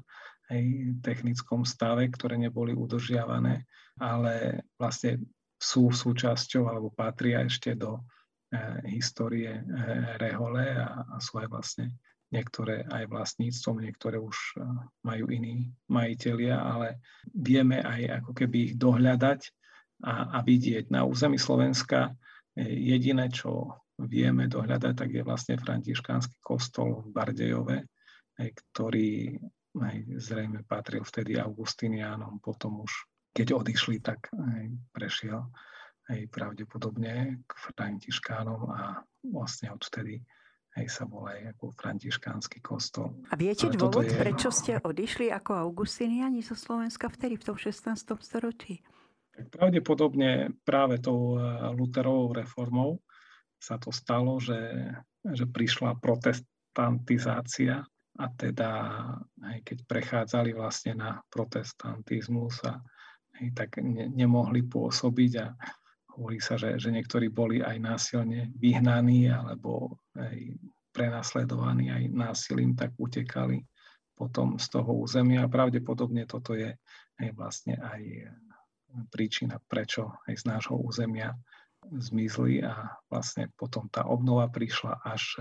aj 0.52 0.62
technickom 1.06 1.64
stave, 1.64 2.10
ktoré 2.12 2.36
neboli 2.36 2.76
udržiavané, 2.76 3.64
ale 4.02 4.66
vlastne 4.76 5.24
sú 5.60 5.94
súčasťou 5.94 6.68
alebo 6.68 6.92
patria 6.92 7.46
ešte 7.48 7.76
do 7.76 8.00
e, 8.00 8.02
histórie 9.00 9.60
e, 9.60 9.64
Rehole 10.20 10.76
a, 10.76 11.08
a 11.08 11.16
sú 11.24 11.40
aj 11.40 11.48
vlastne 11.48 11.86
niektoré 12.30 12.86
aj 12.86 13.10
vlastníctvom, 13.10 13.82
niektoré 13.82 14.22
už 14.22 14.62
majú 15.02 15.26
iní 15.34 15.74
majiteľia, 15.90 16.56
ale 16.62 17.02
vieme 17.34 17.82
aj 17.82 18.22
ako 18.24 18.32
keby 18.38 18.58
ich 18.72 18.74
dohľadať 18.78 19.42
a, 20.06 20.38
a 20.38 20.46
vidieť. 20.46 20.94
Na 20.94 21.04
území 21.04 21.42
Slovenska 21.42 22.14
Jediné, 22.60 23.34
čo 23.34 23.82
vieme 24.00 24.48
dohľadať, 24.48 24.94
tak 24.96 25.10
je 25.12 25.24
vlastne 25.26 25.60
františkánsky 25.60 26.40
kostol 26.40 27.04
v 27.04 27.08
Bardejove, 27.12 27.78
ktorý 28.40 29.36
aj 29.80 29.98
zrejme 30.18 30.66
patril 30.66 31.04
vtedy 31.04 31.38
Augustiniánom, 31.38 32.42
potom 32.42 32.84
už 32.84 32.92
keď 33.36 33.54
odišli, 33.54 34.02
tak 34.02 34.28
aj 34.34 34.66
prešiel 34.90 35.46
aj 36.10 36.26
pravdepodobne 36.34 37.46
k 37.46 37.52
františkánom 37.54 38.62
a 38.74 39.06
vlastne 39.30 39.70
odvtedy 39.70 40.26
aj 40.80 40.88
sa 40.88 41.04
volá 41.04 41.36
ako 41.52 41.76
františkánsky 41.76 42.64
kostol. 42.64 43.20
A 43.30 43.36
viete 43.36 43.68
Ale 43.68 43.76
dôvod, 43.76 44.08
je... 44.08 44.16
prečo 44.16 44.50
ste 44.50 44.80
odišli 44.80 45.28
ako 45.30 45.60
Augustiniani 45.60 46.40
zo 46.40 46.56
Slovenska 46.56 47.12
vtedy, 47.12 47.36
v 47.36 47.44
tom 47.52 47.58
16. 47.60 47.96
storočí? 48.24 48.80
Tak 49.36 49.52
pravdepodobne 49.52 50.56
práve 50.64 51.00
tou 51.04 51.36
eh, 51.36 51.44
Luterovou 51.76 52.32
reformou 52.32 53.04
sa 53.60 53.76
to 53.76 53.92
stalo, 53.92 54.40
že, 54.40 54.96
že 55.28 55.44
prišla 55.44 56.00
protestantizácia 56.00 57.84
a 58.20 58.26
teda 58.36 58.72
aj 59.44 59.58
keď 59.64 59.78
prechádzali 59.84 60.52
vlastne 60.56 60.96
na 60.96 61.20
protestantizmus 61.28 62.64
a 62.68 62.80
aj, 63.40 63.46
tak 63.56 63.70
ne, 63.84 64.08
nemohli 64.12 64.64
pôsobiť 64.64 65.32
a 65.40 65.56
hovorí 66.20 66.44
sa, 66.44 66.60
že, 66.60 66.76
že 66.76 66.92
niektorí 66.92 67.32
boli 67.32 67.64
aj 67.64 67.80
násilne 67.80 68.52
vyhnaní 68.60 69.32
alebo 69.32 69.96
aj 70.20 70.36
prenasledovaní 70.92 71.96
aj 71.96 72.12
násilím, 72.12 72.76
tak 72.76 72.92
utekali 73.00 73.64
potom 74.20 74.60
z 74.60 74.68
toho 74.68 75.08
územia. 75.08 75.48
A 75.48 75.52
pravdepodobne 75.52 76.28
toto 76.28 76.60
je 76.60 76.76
aj 77.24 77.30
vlastne 77.40 77.80
aj 77.80 78.28
príčina, 79.08 79.64
prečo 79.72 80.12
aj 80.28 80.36
z 80.36 80.44
nášho 80.44 80.76
územia 80.76 81.32
zmizli 81.88 82.60
a 82.68 83.00
vlastne 83.08 83.48
potom 83.56 83.88
tá 83.88 84.04
obnova 84.04 84.52
prišla 84.52 85.00
až 85.08 85.40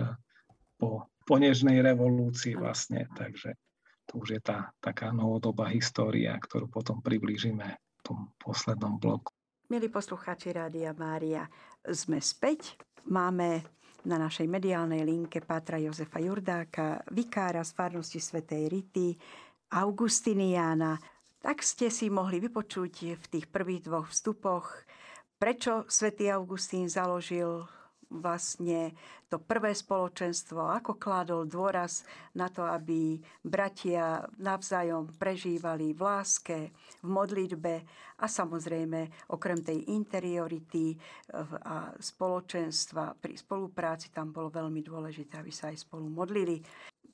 po, 0.78 1.10
po 1.26 1.34
nežnej 1.42 1.82
revolúcii 1.82 2.54
vlastne, 2.54 3.10
takže 3.18 3.58
to 4.06 4.22
už 4.22 4.38
je 4.38 4.40
tá 4.40 4.70
taká 4.78 5.10
novodobá 5.10 5.66
história, 5.74 6.38
ktorú 6.38 6.70
potom 6.70 7.02
priblížime 7.02 7.66
v 7.74 8.00
tom 8.06 8.30
poslednom 8.38 9.02
bloku. 9.02 9.34
Milí 9.68 9.92
poslucháči 9.92 10.56
Rádia 10.56 10.96
Mária, 10.96 11.44
sme 11.84 12.24
späť. 12.24 12.80
Máme 13.12 13.60
na 14.08 14.16
našej 14.16 14.48
mediálnej 14.48 15.04
linke 15.04 15.44
Pátra 15.44 15.76
Jozefa 15.76 16.24
Jurdáka, 16.24 17.04
vikára 17.12 17.60
z 17.60 17.76
farnosti 17.76 18.16
Svetej 18.16 18.64
Rity, 18.72 19.12
Augustiniana, 19.76 20.96
tak 21.44 21.60
ste 21.60 21.92
si 21.92 22.08
mohli 22.08 22.40
vypočuť 22.40 23.20
v 23.20 23.24
tých 23.28 23.44
prvých 23.52 23.84
dvoch 23.84 24.08
vstupoch, 24.08 24.72
prečo 25.36 25.84
svätý 25.84 26.32
Augustín 26.32 26.88
založil 26.88 27.68
vlastne 28.08 28.96
to 29.28 29.36
prvé 29.36 29.76
spoločenstvo, 29.76 30.72
ako 30.72 30.96
kládol 30.96 31.44
dôraz 31.44 32.08
na 32.32 32.48
to, 32.48 32.64
aby 32.64 33.20
bratia 33.44 34.24
navzájom 34.40 35.12
prežívali 35.20 35.92
v 35.92 36.00
láske, 36.00 36.58
v 37.04 37.08
modlitbe 37.08 37.74
a 38.18 38.26
samozrejme 38.26 39.28
okrem 39.28 39.60
tej 39.60 39.92
interiority 39.92 40.96
eh, 40.96 40.98
a 41.68 41.92
spoločenstva 41.92 43.20
pri 43.20 43.36
spolupráci 43.36 44.08
tam 44.10 44.32
bolo 44.32 44.48
veľmi 44.48 44.80
dôležité, 44.80 45.38
aby 45.38 45.52
sa 45.52 45.68
aj 45.68 45.84
spolu 45.84 46.08
modlili. 46.08 46.64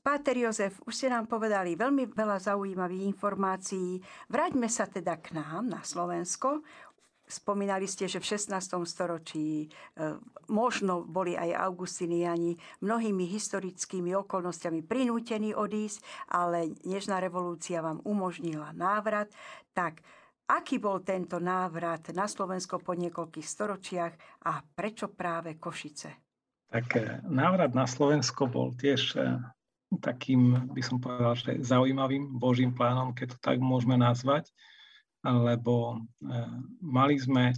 Páter 0.05 0.37
Jozef, 0.37 0.85
už 0.85 1.01
ste 1.01 1.09
nám 1.09 1.25
povedali 1.25 1.81
veľmi 1.81 2.13
veľa 2.13 2.37
zaujímavých 2.37 3.09
informácií. 3.09 4.05
Vráťme 4.29 4.69
sa 4.69 4.85
teda 4.85 5.17
k 5.17 5.33
nám 5.33 5.65
na 5.65 5.81
Slovensko. 5.81 6.61
Spomínali 7.25 7.89
ste, 7.89 8.05
že 8.05 8.21
v 8.21 8.37
16. 8.37 8.53
storočí 8.85 9.65
e, 9.65 9.67
možno 10.53 11.09
boli 11.09 11.33
aj 11.33 11.57
Augustiniani 11.57 12.53
mnohými 12.85 13.25
historickými 13.25 14.13
okolnostiami 14.13 14.85
prinútení 14.85 15.57
odísť, 15.57 16.05
ale 16.29 16.77
Nežná 16.85 17.25
revolúcia 17.25 17.81
vám 17.81 18.05
umožnila 18.05 18.77
návrat. 18.77 19.33
Tak 19.73 20.05
aký 20.45 20.77
bol 20.77 21.01
tento 21.01 21.41
návrat 21.41 22.13
na 22.13 22.29
Slovensko 22.29 22.85
po 22.85 22.93
niekoľkých 22.93 23.49
storočiach 23.49 24.13
a 24.45 24.61
prečo 24.61 25.09
práve 25.09 25.57
Košice? 25.57 26.11
Tak 26.69 26.87
e, 27.01 27.25
návrat 27.25 27.73
na 27.73 27.89
Slovensko 27.89 28.53
bol 28.53 28.77
tiež 28.77 29.17
e, 29.17 29.41
takým, 29.97 30.69
by 30.77 30.83
som 30.85 31.01
povedal, 31.01 31.41
že 31.41 31.57
zaujímavým 31.65 32.37
Božím 32.37 32.77
plánom, 32.77 33.17
keď 33.17 33.33
to 33.33 33.39
tak 33.41 33.65
môžeme 33.65 33.97
nazvať, 33.97 34.53
lebo 35.25 35.97
e, 35.97 35.97
mali 36.85 37.17
sme 37.17 37.57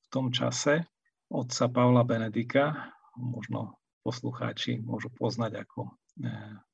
v 0.00 0.06
tom 0.08 0.30
čase 0.30 0.86
otca 1.30 1.66
Pavla 1.70 2.02
Benedika, 2.06 2.94
možno 3.18 3.78
poslucháči 4.02 4.80
môžu 4.82 5.12
poznať 5.14 5.62
ako 5.62 5.92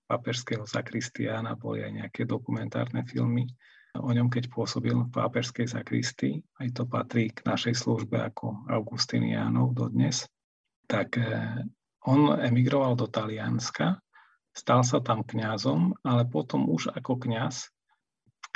pápežského 0.06 0.64
zakristiána, 0.64 1.58
boli 1.58 1.82
aj 1.82 1.92
nejaké 1.92 2.22
dokumentárne 2.24 3.02
filmy 3.04 3.50
o 3.96 4.12
ňom, 4.12 4.28
keď 4.28 4.52
pôsobil 4.52 4.94
v 4.94 5.10
pápežskej 5.10 5.66
zakristii. 5.72 6.40
Aj 6.60 6.68
to 6.72 6.84
patrí 6.86 7.32
k 7.32 7.42
našej 7.44 7.74
službe 7.74 8.20
ako 8.20 8.68
Augustiniánov 8.70 9.74
dodnes. 9.74 10.28
Tak 10.86 11.18
on 12.06 12.38
emigroval 12.38 12.94
do 12.94 13.10
Talianska, 13.10 13.98
stal 14.54 14.86
sa 14.86 15.02
tam 15.02 15.26
kňazom, 15.26 15.96
ale 16.06 16.22
potom 16.28 16.70
už 16.70 16.94
ako 16.94 17.18
kňaz 17.18 17.72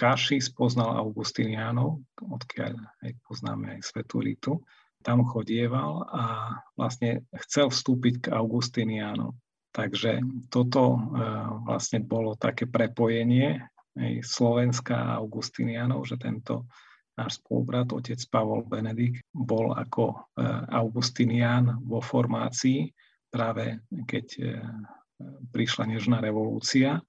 Kaši 0.00 0.40
spoznal 0.40 0.96
Augustiniánov, 0.96 2.00
odkiaľ 2.24 2.72
aj 3.04 3.12
poznáme 3.20 3.76
aj 3.76 3.80
Svetú 3.84 4.24
Ritu. 4.24 4.64
Tam 5.04 5.28
chodieval 5.28 6.08
a 6.08 6.22
vlastne 6.72 7.28
chcel 7.44 7.68
vstúpiť 7.68 8.24
k 8.24 8.26
Augustiniánom. 8.32 9.36
Takže 9.76 10.24
toto 10.48 10.96
e, 10.96 11.00
vlastne 11.68 12.00
bolo 12.00 12.32
také 12.32 12.64
prepojenie 12.64 13.60
aj 14.00 14.24
Slovenska 14.24 14.96
a 14.96 15.20
Augustinianov, 15.20 16.08
že 16.08 16.16
tento 16.16 16.64
náš 17.20 17.44
spolubrat, 17.44 17.92
otec 17.92 18.16
Pavol 18.32 18.64
Benedikt, 18.64 19.20
bol 19.36 19.76
ako 19.76 20.16
e, 20.16 20.16
Augustinian 20.80 21.76
vo 21.84 22.00
formácii, 22.00 22.88
práve 23.28 23.84
keď 24.08 24.26
e, 24.40 24.44
prišla 25.52 25.92
Nežná 25.92 26.24
revolúcia. 26.24 27.04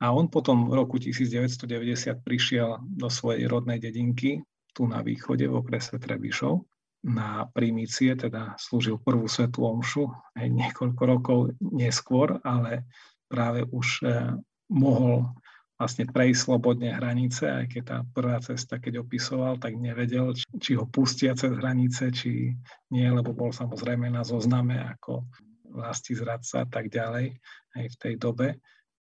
A 0.00 0.16
on 0.16 0.32
potom 0.32 0.68
v 0.68 0.80
roku 0.80 0.96
1990 0.96 2.24
prišiel 2.24 2.80
do 2.88 3.12
svojej 3.12 3.44
rodnej 3.44 3.76
dedinky, 3.76 4.40
tu 4.72 4.88
na 4.88 5.04
východe 5.04 5.44
v 5.44 5.60
okrese 5.60 6.00
Trebišov 6.00 6.64
na 7.04 7.48
primície, 7.52 8.12
teda 8.12 8.56
slúžil 8.60 9.00
prvú 9.00 9.24
svetú 9.24 9.64
omšu 9.64 10.08
aj 10.36 10.46
niekoľko 10.52 11.02
rokov 11.04 11.38
neskôr, 11.60 12.36
ale 12.44 12.84
práve 13.24 13.64
už 13.72 14.04
e, 14.04 14.36
mohol 14.68 15.32
vlastne 15.80 16.04
prejsť 16.04 16.40
slobodne 16.44 16.92
hranice, 16.92 17.48
aj 17.48 17.66
keď 17.72 17.82
tá 17.88 17.98
prvá 18.12 18.36
cesta, 18.44 18.76
keď 18.76 19.00
opisoval, 19.00 19.56
tak 19.56 19.80
nevedel, 19.80 20.36
či, 20.36 20.76
ho 20.76 20.84
pustia 20.84 21.32
cez 21.32 21.56
hranice, 21.56 22.12
či 22.12 22.52
nie, 22.92 23.08
lebo 23.08 23.32
bol 23.32 23.48
samozrejme 23.48 24.12
na 24.12 24.20
zozname 24.20 24.76
ako 24.76 25.24
vlasti 25.72 26.12
zradca 26.12 26.64
a 26.64 26.66
tak 26.68 26.92
ďalej 26.92 27.32
aj 27.80 27.84
v 27.96 27.96
tej 27.96 28.14
dobe. 28.20 28.60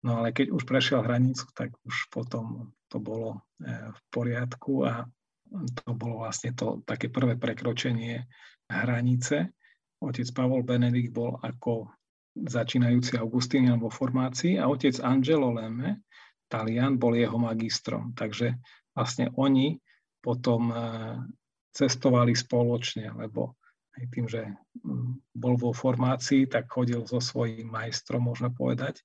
No 0.07 0.23
ale 0.23 0.31
keď 0.31 0.55
už 0.55 0.63
prešiel 0.63 1.03
hranicu, 1.03 1.51
tak 1.51 1.75
už 1.83 2.07
potom 2.15 2.71
to 2.87 3.03
bolo 3.03 3.43
e, 3.59 3.91
v 3.91 4.01
poriadku 4.15 4.87
a 4.87 5.03
to 5.83 5.91
bolo 5.99 6.23
vlastne 6.23 6.55
to 6.55 6.79
také 6.87 7.11
prvé 7.11 7.35
prekročenie 7.35 8.23
hranice. 8.71 9.51
Otec 9.99 10.29
Pavol 10.31 10.63
Benedikt 10.63 11.11
bol 11.11 11.43
ako 11.43 11.91
začínajúci 12.39 13.19
Augustinian 13.19 13.83
vo 13.83 13.91
formácii 13.91 14.63
a 14.63 14.71
otec 14.71 14.95
Angelo 15.03 15.51
Leme, 15.51 16.07
Talian, 16.47 17.03
bol 17.03 17.19
jeho 17.19 17.35
magistrom. 17.43 18.15
Takže 18.15 18.55
vlastne 18.95 19.35
oni 19.35 19.83
potom 20.23 20.71
e, 20.71 20.77
cestovali 21.75 22.39
spoločne, 22.39 23.11
lebo 23.19 23.59
aj 23.99 24.05
tým, 24.15 24.27
že 24.31 24.55
mm, 24.87 25.35
bol 25.35 25.59
vo 25.59 25.75
formácii, 25.75 26.47
tak 26.47 26.71
chodil 26.71 27.03
so 27.11 27.19
svojím 27.19 27.75
majstrom, 27.75 28.31
môžeme 28.31 28.55
povedať, 28.55 29.03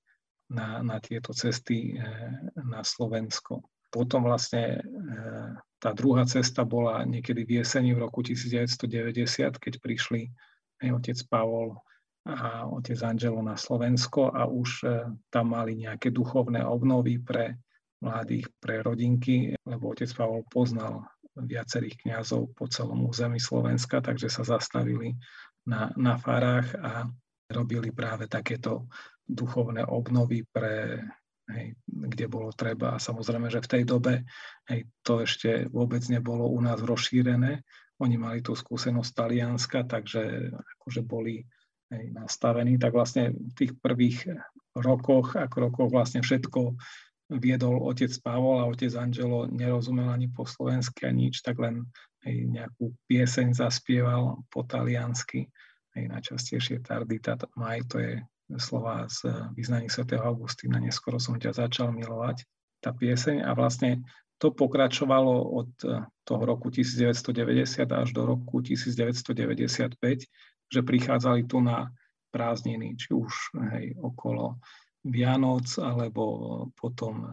na, 0.52 0.84
na 0.84 1.00
tieto 1.00 1.32
cesty 1.32 1.96
e, 1.96 2.04
na 2.60 2.84
Slovensko. 2.84 3.64
Potom 3.88 4.28
vlastne 4.28 4.78
e, 4.78 4.80
tá 5.80 5.90
druhá 5.96 6.28
cesta 6.28 6.62
bola 6.68 7.02
niekedy 7.08 7.48
v 7.48 7.64
jeseni 7.64 7.96
v 7.96 8.04
roku 8.04 8.20
1990, 8.20 9.56
keď 9.56 9.74
prišli 9.80 10.28
aj 10.84 10.88
otec 10.92 11.18
Pavol 11.32 11.80
a 12.22 12.70
otec 12.70 13.00
Angelo 13.02 13.42
na 13.42 13.58
Slovensko 13.58 14.30
a 14.30 14.46
už 14.46 14.70
e, 14.84 14.86
tam 15.32 15.56
mali 15.56 15.74
nejaké 15.74 16.12
duchovné 16.12 16.62
obnovy 16.62 17.18
pre 17.18 17.58
mladých, 18.04 18.46
pre 18.60 18.84
rodinky, 18.84 19.56
lebo 19.64 19.96
otec 19.96 20.12
Pavol 20.12 20.44
poznal 20.52 21.08
viacerých 21.32 22.04
kňazov 22.04 22.52
po 22.52 22.68
celom 22.68 23.08
území 23.08 23.40
Slovenska, 23.40 24.04
takže 24.04 24.28
sa 24.28 24.44
zastavili 24.44 25.16
na, 25.64 25.88
na 25.96 26.20
farách 26.20 26.76
a 26.76 27.08
robili 27.52 27.92
práve 27.92 28.26
takéto 28.26 28.88
duchovné 29.28 29.86
obnovy 29.86 30.42
pre 30.48 31.00
hej, 31.52 31.76
kde 31.86 32.26
bolo 32.26 32.50
treba. 32.54 32.96
A 32.96 33.02
samozrejme, 33.02 33.52
že 33.52 33.62
v 33.62 33.70
tej 33.70 33.82
dobe 33.84 34.24
hej, 34.68 34.88
to 35.04 35.22
ešte 35.22 35.68
vôbec 35.68 36.02
nebolo 36.08 36.48
u 36.48 36.58
nás 36.64 36.80
rozšírené. 36.80 37.62
Oni 38.02 38.16
mali 38.18 38.42
tú 38.42 38.56
skúsenosť 38.58 39.10
Talianska, 39.14 39.86
takže 39.86 40.50
akože 40.80 41.02
boli 41.06 41.46
hej, 41.92 42.04
nastavení. 42.10 42.80
Tak 42.80 42.92
vlastne 42.96 43.30
v 43.30 43.52
tých 43.54 43.72
prvých 43.78 44.26
rokoch 44.74 45.36
a 45.38 45.46
krokoch 45.46 45.92
vlastne 45.92 46.24
všetko 46.24 46.74
viedol 47.32 47.80
otec 47.88 48.12
Pavol 48.20 48.60
a 48.60 48.68
otec 48.68 48.92
Angelo 48.98 49.48
nerozumel 49.48 50.10
ani 50.12 50.28
po 50.28 50.44
slovensky 50.44 51.08
ani 51.08 51.28
nič, 51.28 51.40
tak 51.40 51.56
len 51.62 51.88
hej, 52.26 52.44
nejakú 52.48 52.92
pieseň 53.08 53.56
zaspieval 53.56 54.44
po 54.52 54.66
taliansky. 54.66 55.48
Hej, 55.92 56.08
najčastejšie 56.08 56.80
Tardita 56.80 57.36
Maj, 57.52 57.84
to 57.92 58.00
je 58.00 58.24
slova 58.56 59.04
z 59.12 59.28
vyznaní 59.52 59.92
svätého 59.92 60.24
Augustína, 60.24 60.80
neskoro 60.80 61.20
som 61.20 61.36
ťa 61.36 61.52
začal 61.52 61.92
milovať, 61.92 62.48
tá 62.80 62.96
pieseň. 62.96 63.44
A 63.44 63.52
vlastne 63.52 64.00
to 64.42 64.50
pokračovalo 64.50 65.54
od 65.54 65.70
eh, 65.86 66.02
toho 66.26 66.42
roku 66.42 66.72
1990 66.72 67.86
až 67.86 68.08
do 68.10 68.26
roku 68.26 68.58
1995, 68.58 70.00
že 70.72 70.80
prichádzali 70.80 71.46
tu 71.46 71.60
na 71.60 71.92
prázdniny, 72.32 72.96
či 72.96 73.12
už 73.12 73.32
hej, 73.76 73.92
okolo 74.00 74.58
Vianoc, 75.04 75.68
alebo 75.78 76.24
potom 76.74 77.28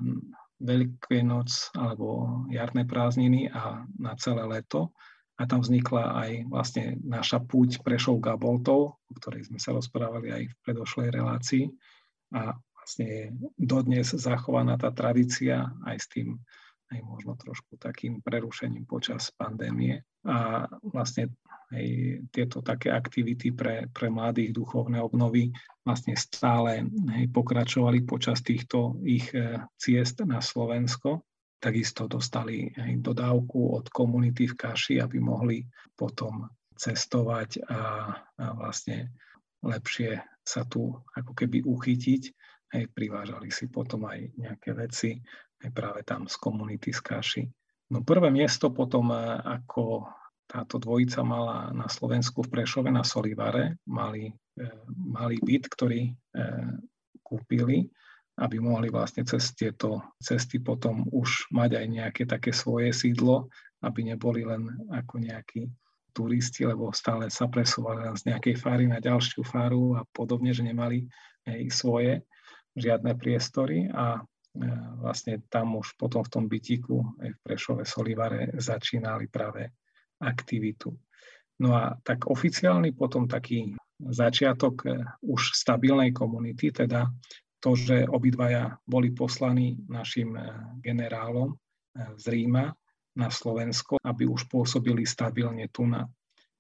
Veľkej 0.60 1.24
noc, 1.24 1.72
alebo 1.72 2.44
jarné 2.52 2.84
prázdniny 2.84 3.48
a 3.48 3.88
na 3.96 4.14
celé 4.20 4.44
leto 4.44 4.92
a 5.40 5.48
tam 5.48 5.64
vznikla 5.64 6.20
aj 6.20 6.32
vlastne 6.52 7.00
naša 7.00 7.40
púť 7.40 7.80
Prešov 7.80 8.20
Gaboltov, 8.20 9.00
o 9.00 9.14
ktorej 9.16 9.48
sme 9.48 9.56
sa 9.56 9.72
rozprávali 9.72 10.36
aj 10.36 10.44
v 10.52 10.60
predošlej 10.68 11.08
relácii 11.16 11.66
a 12.36 12.52
vlastne 12.76 13.06
je 13.08 13.24
dodnes 13.56 14.04
zachovaná 14.04 14.76
tá 14.76 14.92
tradícia 14.92 15.72
aj 15.88 15.98
s 15.98 16.08
tým 16.12 16.36
aj 16.90 17.00
možno 17.06 17.38
trošku 17.38 17.78
takým 17.78 18.18
prerušením 18.26 18.90
počas 18.90 19.30
pandémie. 19.30 20.02
A 20.26 20.66
vlastne 20.82 21.30
aj 21.70 21.86
tieto 22.34 22.66
také 22.66 22.90
aktivity 22.90 23.54
pre, 23.54 23.86
pre 23.94 24.10
mladých 24.10 24.58
duchovné 24.58 24.98
obnovy 24.98 25.54
vlastne 25.86 26.18
stále 26.18 26.82
hej, 27.14 27.30
pokračovali 27.30 28.10
počas 28.10 28.42
týchto 28.42 28.98
ich 29.06 29.30
eh, 29.38 29.62
ciest 29.78 30.26
na 30.26 30.42
Slovensko 30.42 31.29
takisto 31.60 32.08
dostali 32.08 32.72
aj 32.76 33.04
dodávku 33.04 33.76
od 33.76 33.92
komunity 33.92 34.48
v 34.48 34.56
Kaši, 34.56 34.96
aby 35.04 35.20
mohli 35.20 35.68
potom 35.94 36.48
cestovať 36.80 37.68
a, 37.68 37.82
a 38.40 38.46
vlastne 38.56 39.12
lepšie 39.60 40.24
sa 40.42 40.64
tu 40.64 40.96
ako 41.14 41.36
keby 41.36 41.68
uchytiť. 41.68 42.24
Aj 42.70 42.86
privážali 42.94 43.50
si 43.50 43.68
potom 43.68 44.06
aj 44.08 44.30
nejaké 44.38 44.72
veci 44.78 45.20
aj 45.60 45.70
práve 45.76 46.02
tam 46.08 46.28
z 46.28 46.36
komunity 46.40 46.96
z 46.96 47.02
Kaši. 47.04 47.44
No 47.92 48.06
prvé 48.06 48.30
miesto 48.32 48.72
potom, 48.72 49.12
e, 49.12 49.18
ako 49.60 50.08
táto 50.50 50.82
dvojica 50.82 51.22
mala 51.22 51.70
na 51.76 51.90
Slovensku 51.90 52.46
v 52.46 52.52
Prešove 52.54 52.90
na 52.90 53.04
Solivare, 53.04 53.82
mali, 53.90 54.30
e, 54.30 54.66
mali 54.90 55.36
byt, 55.42 55.64
ktorý 55.68 56.10
e, 56.10 56.12
kúpili 57.22 57.90
aby 58.40 58.58
mohli 58.64 58.88
vlastne 58.88 59.28
cez 59.28 59.52
tieto 59.52 60.16
cesty 60.24 60.64
potom 60.64 61.04
už 61.12 61.52
mať 61.52 61.84
aj 61.84 61.86
nejaké 61.92 62.24
také 62.24 62.56
svoje 62.56 62.96
sídlo, 62.96 63.52
aby 63.84 64.08
neboli 64.08 64.48
len 64.48 64.68
ako 64.92 65.20
nejakí 65.20 65.68
turisti, 66.16 66.66
lebo 66.66 66.92
stále 66.96 67.28
sa 67.32 67.48
presúvali 67.52 68.08
len 68.08 68.16
z 68.16 68.32
nejakej 68.34 68.56
fary 68.60 68.88
na 68.88 69.00
ďalšiu 69.00 69.44
faru 69.46 70.00
a 70.00 70.04
podobne, 70.10 70.56
že 70.56 70.66
nemali 70.66 71.06
aj 71.48 71.60
svoje 71.72 72.12
žiadne 72.76 73.16
priestory 73.16 73.88
a 73.92 74.20
e, 74.20 74.22
vlastne 75.00 75.44
tam 75.48 75.80
už 75.80 75.96
potom 76.00 76.24
v 76.24 76.32
tom 76.32 76.46
bytiku 76.48 76.96
aj 77.24 77.30
v 77.36 77.40
Prešove 77.44 77.84
Solivare 77.84 78.56
začínali 78.56 79.28
práve 79.28 79.72
aktivitu. 80.20 80.92
No 81.60 81.76
a 81.76 81.96
tak 82.04 82.28
oficiálny 82.28 82.96
potom 82.96 83.28
taký 83.28 83.76
začiatok 84.00 84.76
e, 84.88 85.04
už 85.28 85.56
stabilnej 85.56 86.16
komunity, 86.16 86.72
teda 86.72 87.08
to, 87.60 87.76
že 87.76 88.08
obidvaja 88.08 88.80
boli 88.88 89.12
poslaní 89.12 89.76
našim 89.92 90.36
eh, 90.36 90.44
generálom 90.80 91.54
eh, 91.54 91.60
z 92.16 92.26
Ríma 92.32 92.72
na 93.20 93.28
Slovensko, 93.28 94.00
aby 94.00 94.24
už 94.24 94.48
pôsobili 94.48 95.04
stabilne 95.04 95.68
tu 95.68 95.84
na. 95.84 96.08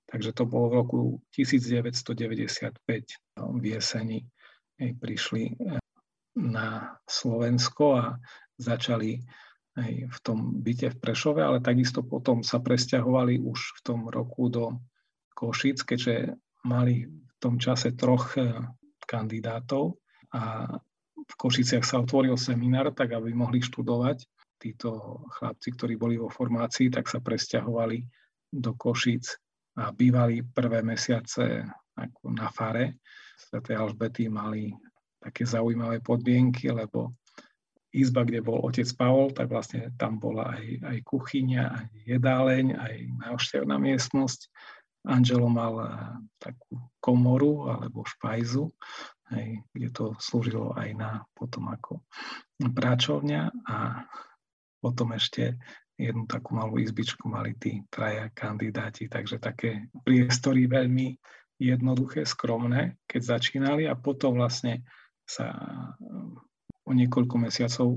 Takže 0.09 0.33
to 0.35 0.43
bolo 0.49 0.65
v 0.67 0.77
roku 0.83 0.99
1995 1.31 2.83
v 3.39 3.63
jeseni 3.63 4.27
prišli 4.79 5.43
eh, 5.55 5.79
na 6.39 6.99
Slovensko 7.07 7.85
a 7.95 8.05
začali 8.59 9.23
v 10.11 10.17
tom 10.19 10.59
byte 10.59 10.91
v 10.91 10.97
Prešove, 10.99 11.39
ale 11.39 11.63
takisto 11.63 12.03
potom 12.03 12.43
sa 12.43 12.59
presťahovali 12.59 13.39
už 13.39 13.79
v 13.79 13.81
tom 13.85 14.11
roku 14.11 14.51
do 14.51 14.75
Košic, 15.31 15.87
keďže 15.87 16.35
mali 16.67 17.07
v 17.07 17.33
tom 17.39 17.55
čase 17.55 17.95
troch 17.95 18.35
kandidátov 19.07 20.03
a 20.35 20.67
v 21.29 21.33
Košiciach 21.37 21.85
sa 21.85 22.01
otvoril 22.01 22.33
seminár, 22.35 22.89
tak 22.91 23.13
aby 23.13 23.29
mohli 23.31 23.61
študovať. 23.61 24.25
Títo 24.59 25.21
chlapci, 25.39 25.71
ktorí 25.77 25.95
boli 25.95 26.19
vo 26.19 26.27
formácii, 26.27 26.91
tak 26.91 27.07
sa 27.07 27.21
presťahovali 27.21 28.03
do 28.49 28.73
Košic 28.75 29.37
a 29.79 29.93
bývali 29.93 30.41
prvé 30.43 30.81
mesiace 30.81 31.63
ako 31.95 32.33
na 32.33 32.49
fare. 32.49 32.99
Sv. 33.39 33.63
Alžbety 33.71 34.27
mali 34.27 34.73
také 35.21 35.47
zaujímavé 35.47 36.03
podmienky, 36.03 36.67
lebo 36.73 37.15
izba, 37.95 38.25
kde 38.27 38.43
bol 38.43 38.61
otec 38.61 38.85
Pavol, 38.93 39.33
tak 39.33 39.49
vlastne 39.49 39.93
tam 39.97 40.21
bola 40.21 40.57
aj, 40.57 40.65
aj 40.85 40.97
kuchyňa, 41.07 41.63
aj 41.65 41.85
jedáleň, 42.05 42.65
aj 42.77 42.95
návštevná 43.29 43.75
miestnosť. 43.81 44.49
Angelo 45.07 45.47
mal 45.47 45.73
eh, 45.79 45.89
takú 46.37 46.75
komoru 46.99 47.71
alebo 47.71 48.03
špajzu, 48.03 48.67
hej, 49.33 49.63
kde 49.73 49.87
to 49.93 50.05
slúžilo 50.17 50.73
aj 50.77 50.89
na 50.97 51.11
potom 51.33 51.69
ako 51.69 52.01
práčovňa 52.59 53.41
a 53.67 53.77
potom 54.79 55.13
ešte 55.15 55.59
jednu 55.99 56.23
takú 56.25 56.55
malú 56.55 56.79
izbičku 56.79 57.27
mali 57.27 57.55
tí 57.59 57.83
traja 57.91 58.31
kandidáti, 58.31 59.11
takže 59.11 59.35
také 59.37 59.91
priestory 60.07 60.65
veľmi 60.65 61.19
jednoduché, 61.59 62.23
skromné, 62.23 62.95
keď 63.03 63.39
začínali 63.39 63.83
a 63.83 63.99
potom 63.99 64.39
vlastne 64.39 64.87
sa 65.27 65.51
o 66.87 66.91
niekoľko 66.95 67.35
mesiacov 67.37 67.87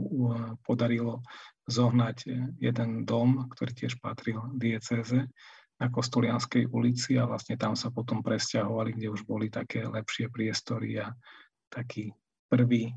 podarilo 0.66 1.22
zohnať 1.70 2.26
jeden 2.58 3.06
dom, 3.06 3.46
ktorý 3.54 3.72
tiež 3.72 4.02
patril 4.02 4.42
diecéze 4.58 5.30
na 5.82 5.90
Kostolianskej 5.90 6.70
ulici 6.70 7.18
a 7.18 7.26
vlastne 7.26 7.58
tam 7.58 7.74
sa 7.74 7.90
potom 7.90 8.22
presťahovali, 8.22 8.94
kde 8.94 9.10
už 9.10 9.26
boli 9.26 9.50
také 9.50 9.82
lepšie 9.82 10.30
priestory 10.30 11.02
a 11.02 11.10
taký 11.66 12.14
prvý, 12.46 12.94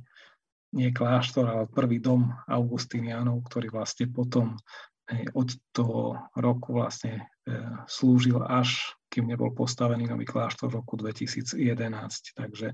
nie 0.77 0.93
kláštor, 0.93 1.49
ale 1.49 1.65
prvý 1.65 1.97
dom 1.97 2.29
Augustinianov, 2.45 3.41
ktorý 3.49 3.73
vlastne 3.73 4.05
potom 4.13 4.53
od 5.33 5.49
toho 5.69 6.17
roku 6.33 6.81
vlastne 6.81 7.29
e, 7.45 7.53
slúžil 7.85 8.41
až, 8.41 8.97
kým 9.09 9.29
nebol 9.29 9.53
postavený 9.53 10.09
nový 10.09 10.25
kláštor 10.25 10.73
v 10.73 10.81
roku 10.81 10.97
2011. 10.97 11.61
Takže 12.33 12.73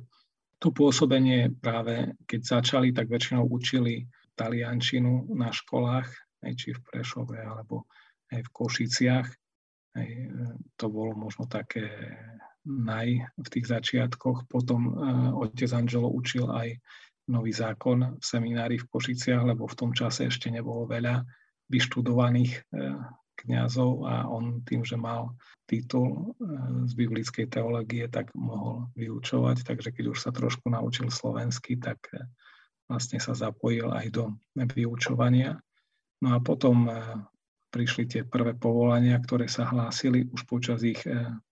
to 0.61 0.71
pôsobenie 0.71 1.51
práve, 1.51 2.15
keď 2.23 2.61
začali, 2.61 2.95
tak 2.95 3.11
väčšinou 3.11 3.51
učili 3.51 4.07
taliančinu 4.39 5.27
na 5.35 5.51
školách, 5.51 6.07
či 6.55 6.73
v 6.73 6.79
Prešove 6.81 7.37
alebo 7.37 7.85
aj 8.31 8.41
v 8.47 8.53
Košiciach. 8.55 9.27
Aj, 9.91 10.07
e, 10.07 10.27
to 10.79 10.85
bolo 10.87 11.11
možno 11.17 11.45
také 11.51 12.15
naj 12.65 13.25
v 13.41 13.47
tých 13.49 13.65
začiatkoch. 13.73 14.45
Potom 14.45 14.93
uh, 14.93 15.33
otec 15.33 15.65
Angelo 15.73 16.13
učil 16.13 16.45
aj 16.45 16.77
nový 17.25 17.49
zákon 17.49 18.21
v 18.21 18.23
seminári 18.23 18.77
v 18.77 18.85
Košiciach, 18.85 19.41
lebo 19.41 19.65
v 19.65 19.77
tom 19.77 19.91
čase 19.97 20.29
ešte 20.29 20.53
nebolo 20.53 20.85
veľa 20.85 21.25
vyštudovaných 21.73 22.69
uh, 22.69 23.01
kňazov 23.41 24.05
a 24.05 24.29
on 24.29 24.61
tým, 24.61 24.85
že 24.85 24.93
mal 24.93 25.33
titul 25.65 26.37
z 26.85 26.93
biblickej 26.93 27.49
teológie, 27.49 28.05
tak 28.05 28.29
mohol 28.37 28.91
vyučovať. 28.93 29.65
Takže 29.65 29.89
keď 29.89 30.05
už 30.13 30.19
sa 30.21 30.29
trošku 30.29 30.69
naučil 30.69 31.09
slovensky, 31.09 31.79
tak 31.81 31.97
vlastne 32.85 33.17
sa 33.17 33.33
zapojil 33.33 33.89
aj 33.89 34.13
do 34.13 34.35
vyučovania. 34.53 35.57
No 36.21 36.37
a 36.37 36.39
potom 36.43 36.85
prišli 37.71 38.03
tie 38.05 38.21
prvé 38.27 38.53
povolania, 38.53 39.15
ktoré 39.17 39.47
sa 39.47 39.63
hlásili 39.65 40.27
už 40.29 40.43
počas 40.43 40.83
ich 40.83 40.99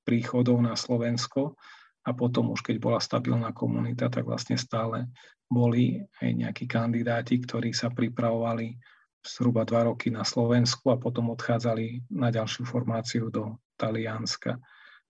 príchodov 0.04 0.60
na 0.60 0.76
Slovensko 0.76 1.56
a 2.04 2.12
potom 2.12 2.52
už 2.52 2.62
keď 2.62 2.76
bola 2.78 3.00
stabilná 3.00 3.56
komunita, 3.56 4.12
tak 4.12 4.28
vlastne 4.28 4.60
stále 4.60 5.08
boli 5.50 6.04
aj 6.22 6.30
nejakí 6.30 6.70
kandidáti, 6.70 7.42
ktorí 7.42 7.74
sa 7.74 7.90
pripravovali 7.90 8.78
zhruba 9.26 9.66
dva 9.68 9.90
roky 9.90 10.14
na 10.14 10.24
Slovensku 10.24 10.94
a 10.94 11.02
potom 11.02 11.34
odchádzali 11.34 12.12
na 12.14 12.30
ďalšiu 12.32 12.64
formáciu 12.64 13.28
do 13.34 13.58
Talianska. 13.76 14.60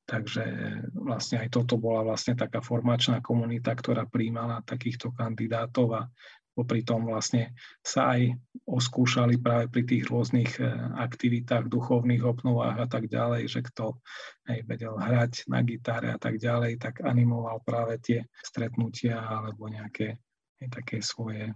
Takže 0.09 0.41
vlastne 0.97 1.45
aj 1.45 1.53
toto 1.53 1.77
bola 1.77 2.01
vlastne 2.01 2.33
taká 2.33 2.65
formačná 2.65 3.21
komunita, 3.21 3.69
ktorá 3.77 4.09
príjmala 4.09 4.65
takýchto 4.65 5.13
kandidátov 5.13 5.87
a 5.93 6.01
popri 6.59 6.83
tom 6.83 7.07
vlastne 7.07 7.55
sa 7.79 8.19
aj 8.19 8.35
oskúšali 8.67 9.39
práve 9.39 9.71
pri 9.71 9.87
tých 9.87 10.11
rôznych 10.11 10.59
e, 10.59 10.67
aktivitách, 10.99 11.71
duchovných 11.71 12.19
obnovách 12.27 12.83
a 12.83 12.87
tak 12.91 13.07
ďalej, 13.07 13.47
že 13.47 13.63
kto 13.63 13.95
aj 14.51 14.59
vedel 14.67 14.99
hrať 14.99 15.47
na 15.47 15.63
gitare 15.63 16.11
a 16.11 16.19
tak 16.19 16.35
ďalej, 16.35 16.83
tak 16.83 16.99
animoval 16.99 17.63
práve 17.63 17.95
tie 18.03 18.27
stretnutia 18.43 19.23
alebo 19.23 19.71
nejaké 19.71 20.19
také 20.67 20.99
svoje 20.99 21.47
e, 21.47 21.53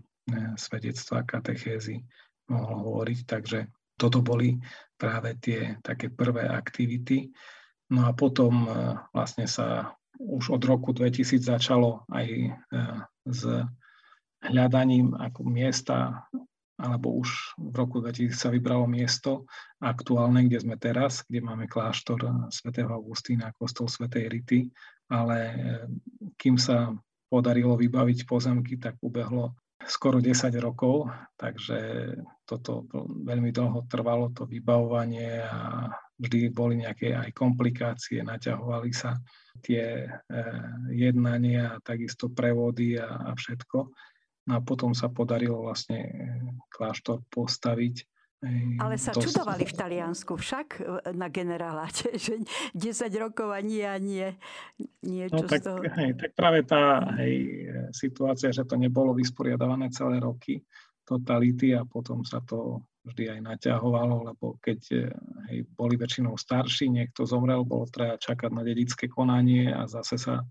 svedectvá, 0.56 1.28
katechézy 1.28 2.00
mohol 2.48 2.88
hovoriť. 2.88 3.20
Takže 3.28 3.60
toto 4.00 4.24
boli 4.24 4.56
práve 4.96 5.36
tie 5.44 5.76
také 5.84 6.08
prvé 6.08 6.48
aktivity. 6.48 7.28
No 7.92 8.08
a 8.08 8.16
potom 8.16 8.64
e, 8.64 8.96
vlastne 9.12 9.52
sa 9.52 9.92
už 10.16 10.56
od 10.56 10.64
roku 10.64 10.96
2000 10.96 11.44
začalo 11.44 12.08
aj 12.08 12.54
s 13.28 13.42
hľadaním 14.50 15.16
ako 15.16 15.42
miesta, 15.48 16.28
alebo 16.76 17.16
už 17.22 17.56
v 17.56 17.74
roku 17.78 18.02
2000 18.02 18.34
sa 18.34 18.50
vybralo 18.50 18.90
miesto 18.90 19.48
aktuálne, 19.80 20.50
kde 20.50 20.60
sme 20.60 20.76
teraz, 20.76 21.24
kde 21.30 21.40
máme 21.46 21.70
kláštor 21.70 22.50
svätého 22.50 22.90
Augustína, 22.92 23.56
kostol 23.56 23.88
svätej 23.88 24.28
Rity, 24.28 24.68
ale 25.08 25.38
e, 25.38 25.56
kým 26.36 26.58
sa 26.58 26.92
podarilo 27.30 27.78
vybaviť 27.78 28.26
pozemky, 28.26 28.82
tak 28.82 28.98
ubehlo 29.02 29.54
skoro 29.84 30.24
10 30.24 30.54
rokov, 30.64 31.12
takže 31.36 32.12
toto 32.48 32.88
veľmi 33.04 33.52
dlho 33.52 33.84
trvalo, 33.88 34.32
to 34.32 34.48
vybavovanie 34.48 35.44
a 35.44 35.88
vždy 36.20 36.52
boli 36.56 36.84
nejaké 36.84 37.12
aj 37.16 37.36
komplikácie, 37.36 38.24
naťahovali 38.24 38.92
sa 38.96 39.20
tie 39.60 40.08
e, 40.08 40.10
jednania, 40.94 41.80
takisto 41.84 42.32
prevody 42.32 42.96
a, 42.96 43.28
a 43.28 43.36
všetko. 43.36 43.92
No 44.44 44.60
a 44.60 44.62
potom 44.62 44.92
sa 44.92 45.08
podarilo 45.08 45.64
vlastne 45.64 46.00
e, 46.04 46.12
kláštor 46.68 47.24
postaviť 47.32 48.08
ale 48.80 49.00
sa 49.00 49.16
to... 49.16 49.24
čudovali 49.24 49.64
v 49.64 49.74
Taliansku 49.74 50.36
však 50.36 50.68
e, 50.76 50.82
na 51.16 51.32
generáláte, 51.32 52.12
že 52.26 52.44
10 52.76 53.08
rokov 53.16 53.56
a 53.56 53.64
nie 53.64 53.84
a 53.88 53.96
nie. 53.96 54.28
Niečo 55.04 55.44
no, 55.44 55.48
tak, 55.48 55.64
z 55.64 55.66
toho... 55.72 55.80
hej, 55.80 56.12
tak 56.20 56.32
práve 56.36 56.68
tá 56.68 57.16
hej, 57.24 57.68
situácia, 57.96 58.52
že 58.52 58.68
to 58.68 58.76
nebolo 58.76 59.16
vysporiadavané 59.16 59.88
celé 59.96 60.20
roky, 60.20 60.60
totality 61.08 61.72
a 61.76 61.88
potom 61.88 62.28
sa 62.28 62.44
to 62.44 62.84
vždy 63.04 63.36
aj 63.36 63.40
naťahovalo, 63.44 64.32
lebo 64.32 64.60
keď 64.60 64.80
e, 64.92 65.00
hej, 65.52 65.58
boli 65.76 65.96
väčšinou 65.96 66.36
starší, 66.36 66.92
niekto 66.92 67.24
zomrel, 67.24 67.64
bolo 67.64 67.88
treba 67.88 68.20
čakať 68.20 68.52
na 68.52 68.64
dedické 68.64 69.08
konanie 69.08 69.72
a 69.72 69.88
zase 69.88 70.20
sa 70.20 70.44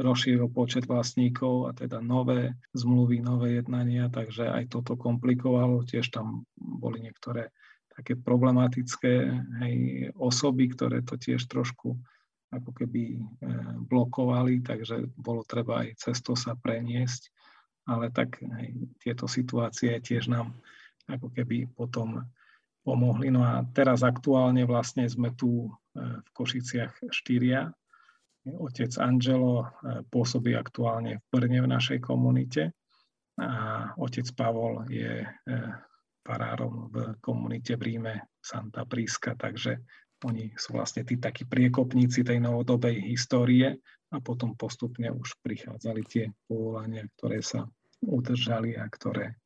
rozšíril 0.00 0.48
počet 0.48 0.88
vlastníkov 0.88 1.68
a 1.68 1.70
teda 1.76 2.00
nové 2.00 2.56
zmluvy, 2.72 3.20
nové 3.20 3.60
jednania, 3.60 4.08
takže 4.08 4.48
aj 4.48 4.72
toto 4.72 4.96
komplikovalo. 4.96 5.84
Tiež 5.84 6.08
tam 6.08 6.48
boli 6.56 7.04
niektoré 7.04 7.52
také 7.92 8.16
problematické 8.16 9.12
hej, 9.60 9.76
osoby, 10.16 10.72
ktoré 10.72 11.04
to 11.04 11.20
tiež 11.20 11.44
trošku 11.46 12.00
ako 12.50 12.70
keby 12.74 13.14
e, 13.14 13.18
blokovali, 13.86 14.64
takže 14.64 15.06
bolo 15.14 15.46
treba 15.46 15.86
aj 15.86 16.00
cesto 16.00 16.34
sa 16.34 16.58
preniesť. 16.58 17.30
Ale 17.86 18.10
tak 18.10 18.40
hej, 18.40 18.74
tieto 18.98 19.30
situácie 19.30 20.00
tiež 20.02 20.32
nám 20.32 20.56
ako 21.06 21.30
keby 21.30 21.70
potom 21.76 22.24
pomohli. 22.82 23.28
No 23.28 23.44
a 23.44 23.62
teraz 23.76 24.02
aktuálne 24.02 24.64
vlastne 24.64 25.06
sme 25.06 25.36
tu 25.36 25.68
e, 25.68 25.70
v 26.00 26.28
Košiciach 26.34 27.12
štyria 27.12 27.70
Otec 28.48 28.92
Angelo 28.96 29.60
e, 29.60 29.66
pôsobí 30.08 30.56
aktuálne 30.56 31.20
v 31.20 31.24
Brne 31.28 31.60
v 31.60 31.68
našej 31.68 32.00
komunite 32.00 32.72
a 33.36 33.92
otec 34.00 34.24
Pavol 34.32 34.88
je 34.88 35.24
e, 35.24 35.28
farárom 36.24 36.88
v 36.88 37.20
komunite 37.20 37.76
v 37.76 37.82
Ríme 37.92 38.14
Santa 38.40 38.88
Príska, 38.88 39.36
takže 39.36 39.84
oni 40.24 40.52
sú 40.56 40.76
vlastne 40.76 41.04
tí 41.04 41.16
takí 41.16 41.48
priekopníci 41.48 42.24
tej 42.24 42.40
novodobej 42.44 43.00
histórie 43.08 43.80
a 44.12 44.16
potom 44.20 44.52
postupne 44.56 45.08
už 45.08 45.40
prichádzali 45.40 46.02
tie 46.04 46.24
povolania, 46.44 47.08
ktoré 47.16 47.40
sa 47.40 47.64
udržali 48.04 48.76
a 48.76 48.84
ktoré 48.88 49.36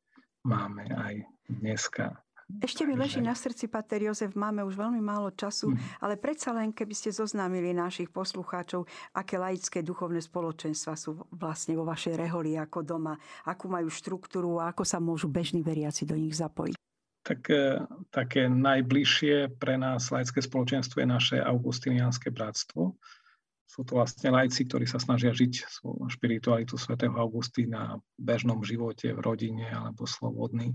máme 0.43 0.87
aj 0.91 1.15
dneska 1.47 2.24
ešte 2.45 2.85
mi 2.85 2.93
leží 2.93 3.25
na 3.25 3.33
srdci, 3.33 3.65
Pater 3.65 4.05
Jozef, 4.05 4.37
máme 4.37 4.61
už 4.61 4.77
veľmi 4.77 5.01
málo 5.01 5.33
času, 5.33 5.73
mm. 5.73 5.97
ale 5.97 6.13
predsa 6.13 6.53
len, 6.53 6.69
keby 6.69 6.93
ste 6.93 7.09
zoznámili 7.09 7.73
našich 7.73 8.13
poslucháčov, 8.13 8.85
aké 9.17 9.41
laické 9.41 9.81
duchovné 9.81 10.21
spoločenstva 10.21 10.93
sú 10.93 11.25
vlastne 11.33 11.73
vo 11.73 11.89
vašej 11.89 12.13
reholi 12.13 12.53
ako 12.53 12.85
doma, 12.85 13.17
akú 13.49 13.65
majú 13.65 13.89
štruktúru 13.89 14.61
a 14.61 14.69
ako 14.69 14.85
sa 14.85 15.01
môžu 15.01 15.25
bežní 15.25 15.65
veriaci 15.65 16.05
do 16.05 16.13
nich 16.13 16.37
zapojiť. 16.37 16.77
Tak 17.25 17.41
e, 17.49 17.81
také 18.13 18.45
najbližšie 18.45 19.57
pre 19.57 19.81
nás 19.81 20.13
laické 20.13 20.37
spoločenstvo 20.37 21.01
je 21.01 21.09
naše 21.09 21.37
augustinianské 21.41 22.29
bratstvo. 22.29 22.93
Sú 23.65 23.83
to 23.83 23.99
vlastne 23.99 24.31
lajci, 24.31 24.69
ktorí 24.69 24.85
sa 24.87 25.01
snažia 25.01 25.35
žiť 25.35 25.81
špiritualitu 26.07 26.77
svätého 26.79 27.17
Augustína 27.17 27.97
v 27.97 28.21
bežnom 28.21 28.63
živote, 28.63 29.11
v 29.11 29.19
rodine 29.19 29.67
alebo 29.67 30.07
slobodný, 30.07 30.71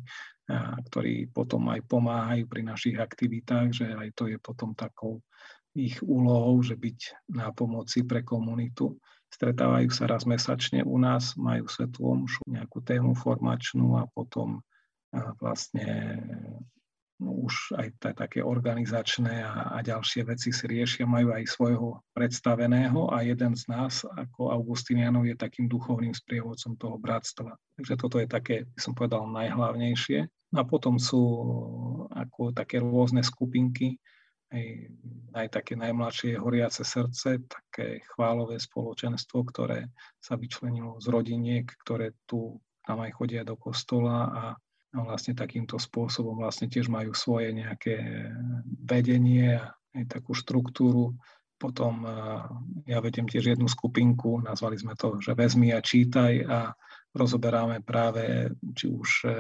a 0.51 0.77
ktorí 0.91 1.31
potom 1.31 1.71
aj 1.71 1.87
pomáhajú 1.87 2.45
pri 2.51 2.63
našich 2.67 2.99
aktivitách, 2.99 3.73
že 3.73 3.87
aj 3.95 4.09
to 4.19 4.29
je 4.29 4.37
potom 4.43 4.75
takou 4.75 5.23
ich 5.73 6.03
úlohou, 6.03 6.59
že 6.67 6.75
byť 6.75 7.31
na 7.31 7.55
pomoci 7.55 8.03
pre 8.03 8.27
komunitu. 8.27 8.99
Stretávajú 9.31 9.87
sa 9.95 10.11
raz 10.11 10.27
mesačne 10.27 10.83
u 10.83 10.99
nás, 10.99 11.39
majú 11.39 11.71
svetlú 11.71 12.27
nejakú 12.51 12.83
tému 12.83 13.15
formačnú 13.15 13.95
a 13.95 14.11
potom 14.11 14.59
vlastne 15.39 16.19
už 17.21 17.77
aj 17.77 17.89
t- 18.01 18.17
také 18.17 18.41
organizačné 18.41 19.45
a, 19.45 19.77
a 19.77 19.79
ďalšie 19.85 20.25
veci 20.25 20.51
si 20.51 20.65
riešia, 20.65 21.05
majú 21.05 21.37
aj 21.37 21.45
svojho 21.45 21.89
predstaveného 22.17 23.13
a 23.13 23.21
jeden 23.21 23.53
z 23.53 23.69
nás 23.69 24.03
ako 24.09 24.51
Augustinianov 24.51 25.29
je 25.29 25.37
takým 25.37 25.69
duchovným 25.69 26.17
sprievodcom 26.17 26.81
toho 26.81 26.97
bratstva. 26.97 27.53
Takže 27.77 27.95
toto 28.01 28.17
je 28.17 28.27
také, 28.27 28.57
by 28.65 28.81
som 28.81 28.97
povedal, 28.97 29.29
najhlavnejšie. 29.29 30.25
A 30.51 30.67
potom 30.67 30.99
sú 30.99 31.23
ako 32.11 32.51
také 32.51 32.83
rôzne 32.83 33.23
skupinky, 33.23 34.03
aj, 34.51 34.67
aj 35.39 35.47
také 35.55 35.79
najmladšie 35.79 36.35
horiace 36.35 36.83
srdce, 36.83 37.39
také 37.47 38.03
chválové 38.15 38.59
spoločenstvo, 38.59 39.47
ktoré 39.47 39.87
sa 40.19 40.35
vyčlenilo 40.35 40.99
z 40.99 41.07
rodiniek, 41.07 41.71
ktoré 41.87 42.19
tu 42.27 42.59
tam 42.83 43.07
aj 43.07 43.15
chodia 43.15 43.47
do 43.47 43.55
kostola 43.55 44.27
a 44.27 44.43
a 44.91 44.99
vlastne 45.07 45.39
takýmto 45.39 45.79
spôsobom 45.79 46.43
vlastne 46.43 46.67
tiež 46.67 46.91
majú 46.91 47.15
svoje 47.15 47.55
nejaké 47.55 48.27
vedenie 48.83 49.63
aj 49.95 50.05
takú 50.11 50.35
štruktúru. 50.35 51.15
Potom 51.61 52.09
ja 52.89 52.99
vedem 53.05 53.29
tiež 53.29 53.55
jednu 53.55 53.69
skupinku, 53.69 54.41
nazvali 54.41 54.81
sme 54.81 54.97
to, 54.97 55.21
že 55.21 55.37
vezmi 55.37 55.77
a 55.77 55.85
čítaj 55.85 56.33
a 56.49 56.73
rozoberáme 57.13 57.85
práve 57.85 58.49
či 58.73 58.87
už 58.89 59.11
e, 59.27 59.31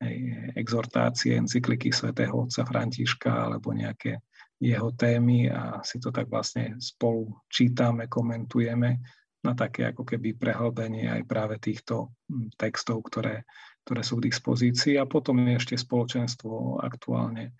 aj 0.00 0.14
exhortácie, 0.56 1.36
encykliky 1.36 1.90
svätého 1.92 2.46
otca 2.46 2.62
Františka 2.64 3.50
alebo 3.50 3.72
nejaké 3.72 4.20
jeho 4.60 4.92
témy 4.92 5.48
a 5.48 5.80
si 5.80 5.96
to 5.96 6.12
tak 6.12 6.28
vlastne 6.28 6.76
spolu 6.76 7.32
čítame, 7.48 8.06
komentujeme 8.06 9.00
na 9.40 9.52
také 9.56 9.88
ako 9.88 10.04
keby 10.04 10.36
prehlbenie 10.36 11.08
aj 11.08 11.22
práve 11.24 11.56
týchto 11.56 12.12
textov, 12.60 13.00
ktoré 13.08 13.48
ktoré 13.84 14.02
sú 14.04 14.20
k 14.20 14.28
dispozícii 14.30 14.94
a 15.00 15.08
potom 15.08 15.40
je 15.44 15.56
ešte 15.56 15.74
spoločenstvo 15.80 16.80
aktuálne 16.84 17.56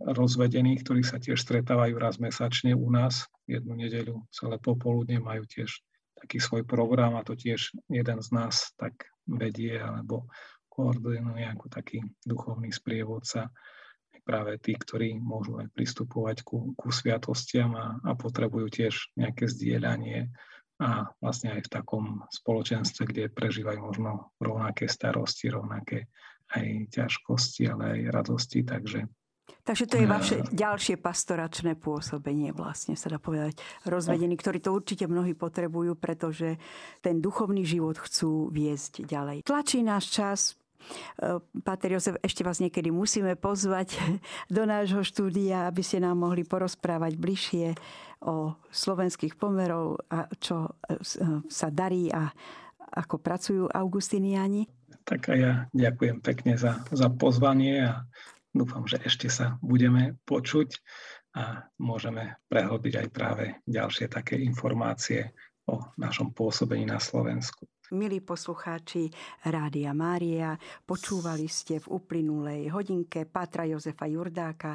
rozvedených, 0.00 0.82
ktorí 0.84 1.02
sa 1.04 1.20
tiež 1.20 1.36
stretávajú 1.36 2.00
raz 2.00 2.16
mesačne 2.16 2.72
u 2.72 2.88
nás. 2.88 3.28
Jednu 3.44 3.76
nedeľu 3.76 4.24
celé 4.32 4.56
popoludne 4.56 5.20
majú 5.20 5.44
tiež 5.44 5.84
taký 6.16 6.40
svoj 6.40 6.64
program 6.64 7.20
a 7.20 7.26
to 7.26 7.36
tiež 7.36 7.76
jeden 7.92 8.18
z 8.24 8.28
nás 8.32 8.72
tak 8.80 8.96
vedie 9.28 9.76
alebo 9.76 10.32
koordinuje 10.72 11.44
ako 11.44 11.66
taký 11.68 12.00
duchovný 12.24 12.72
sprievodca 12.72 13.52
práve 14.26 14.58
tí, 14.58 14.74
ktorí 14.74 15.22
môžu 15.22 15.62
aj 15.62 15.70
pristupovať 15.70 16.42
ku, 16.42 16.74
ku 16.74 16.90
sviatostiam 16.90 17.78
a, 17.78 17.86
a 18.02 18.10
potrebujú 18.18 18.66
tiež 18.66 19.14
nejaké 19.14 19.46
zdieľanie 19.46 20.34
a 20.76 21.08
vlastne 21.24 21.56
aj 21.56 21.66
v 21.66 21.72
takom 21.72 22.04
spoločenstve, 22.28 23.02
kde 23.08 23.32
prežívajú 23.32 23.80
možno 23.80 24.32
rovnaké 24.36 24.88
starosti, 24.88 25.48
rovnaké 25.48 26.12
aj 26.52 26.92
ťažkosti, 26.92 27.62
ale 27.72 27.84
aj 27.96 28.00
radosti, 28.12 28.60
takže 28.62 29.08
Takže 29.46 29.86
to 29.86 29.98
je 29.98 30.06
vaše 30.06 30.36
ďalšie 30.50 30.98
pastoračné 30.98 31.78
pôsobenie, 31.78 32.50
vlastne 32.50 32.98
sa 32.98 33.10
dá 33.10 33.18
povedať, 33.18 33.58
rozvedení, 33.86 34.34
ktorí 34.38 34.58
to 34.62 34.74
určite 34.74 35.06
mnohí 35.06 35.34
potrebujú, 35.38 35.94
pretože 35.98 36.58
ten 37.02 37.18
duchovný 37.22 37.62
život 37.62 37.98
chcú 37.98 38.50
viesť 38.50 39.06
ďalej. 39.06 39.46
Tlačí 39.46 39.82
náš 39.86 40.10
čas, 40.10 40.40
Páter 41.64 41.96
Jozef, 41.96 42.20
ešte 42.22 42.44
vás 42.44 42.60
niekedy 42.60 42.92
musíme 42.92 43.34
pozvať 43.34 43.96
do 44.56 44.62
nášho 44.64 45.02
štúdia, 45.02 45.68
aby 45.68 45.82
ste 45.82 46.02
nám 46.02 46.20
mohli 46.20 46.44
porozprávať 46.44 47.16
bližšie 47.16 47.66
o 48.24 48.56
slovenských 48.72 49.36
pomerov 49.36 50.00
a 50.08 50.28
čo 50.40 50.76
eh, 50.88 51.00
sa 51.46 51.68
darí 51.68 52.08
a 52.12 52.32
ako 52.96 53.20
pracujú 53.20 53.64
Augustiniani. 53.68 54.64
Tak 55.06 55.30
a 55.30 55.34
ja 55.36 55.52
ďakujem 55.74 56.18
pekne 56.22 56.58
za, 56.58 56.82
za 56.90 57.12
pozvanie 57.12 57.82
a 57.82 58.06
dúfam, 58.50 58.88
že 58.88 58.98
ešte 59.04 59.28
sa 59.28 59.60
budeme 59.60 60.16
počuť 60.24 60.80
a 61.36 61.68
môžeme 61.76 62.40
prehlbiť 62.48 62.94
aj 63.04 63.08
práve 63.12 63.44
ďalšie 63.68 64.08
také 64.08 64.40
informácie 64.40 65.36
o 65.68 65.82
našom 66.00 66.32
pôsobení 66.32 66.88
na 66.88 66.96
Slovensku. 66.96 67.68
Milí 67.94 68.18
poslucháči 68.18 69.06
Rádia 69.46 69.94
Mária, 69.94 70.58
počúvali 70.82 71.46
ste 71.46 71.78
v 71.78 72.02
uplynulej 72.02 72.66
hodinke 72.74 73.30
Pátra 73.30 73.62
Jozefa 73.62 74.10
Jurdáka, 74.10 74.74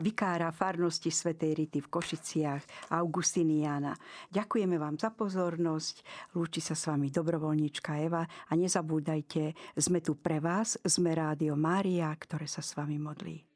vikára 0.00 0.48
farnosti 0.48 1.12
Svetej 1.12 1.52
Rity 1.52 1.84
v 1.84 1.92
Košiciach, 1.92 2.88
Augustiniana. 2.96 3.92
Ďakujeme 4.32 4.80
vám 4.80 4.96
za 4.96 5.12
pozornosť, 5.12 6.00
lúči 6.40 6.64
sa 6.64 6.72
s 6.72 6.88
vami 6.88 7.12
dobrovoľníčka 7.12 8.00
Eva 8.00 8.24
a 8.24 8.52
nezabúdajte, 8.56 9.76
sme 9.76 10.00
tu 10.00 10.16
pre 10.16 10.40
vás, 10.40 10.80
sme 10.80 11.12
Rádio 11.12 11.52
Mária, 11.52 12.08
ktoré 12.16 12.48
sa 12.48 12.64
s 12.64 12.72
vami 12.72 12.96
modlí. 12.96 13.47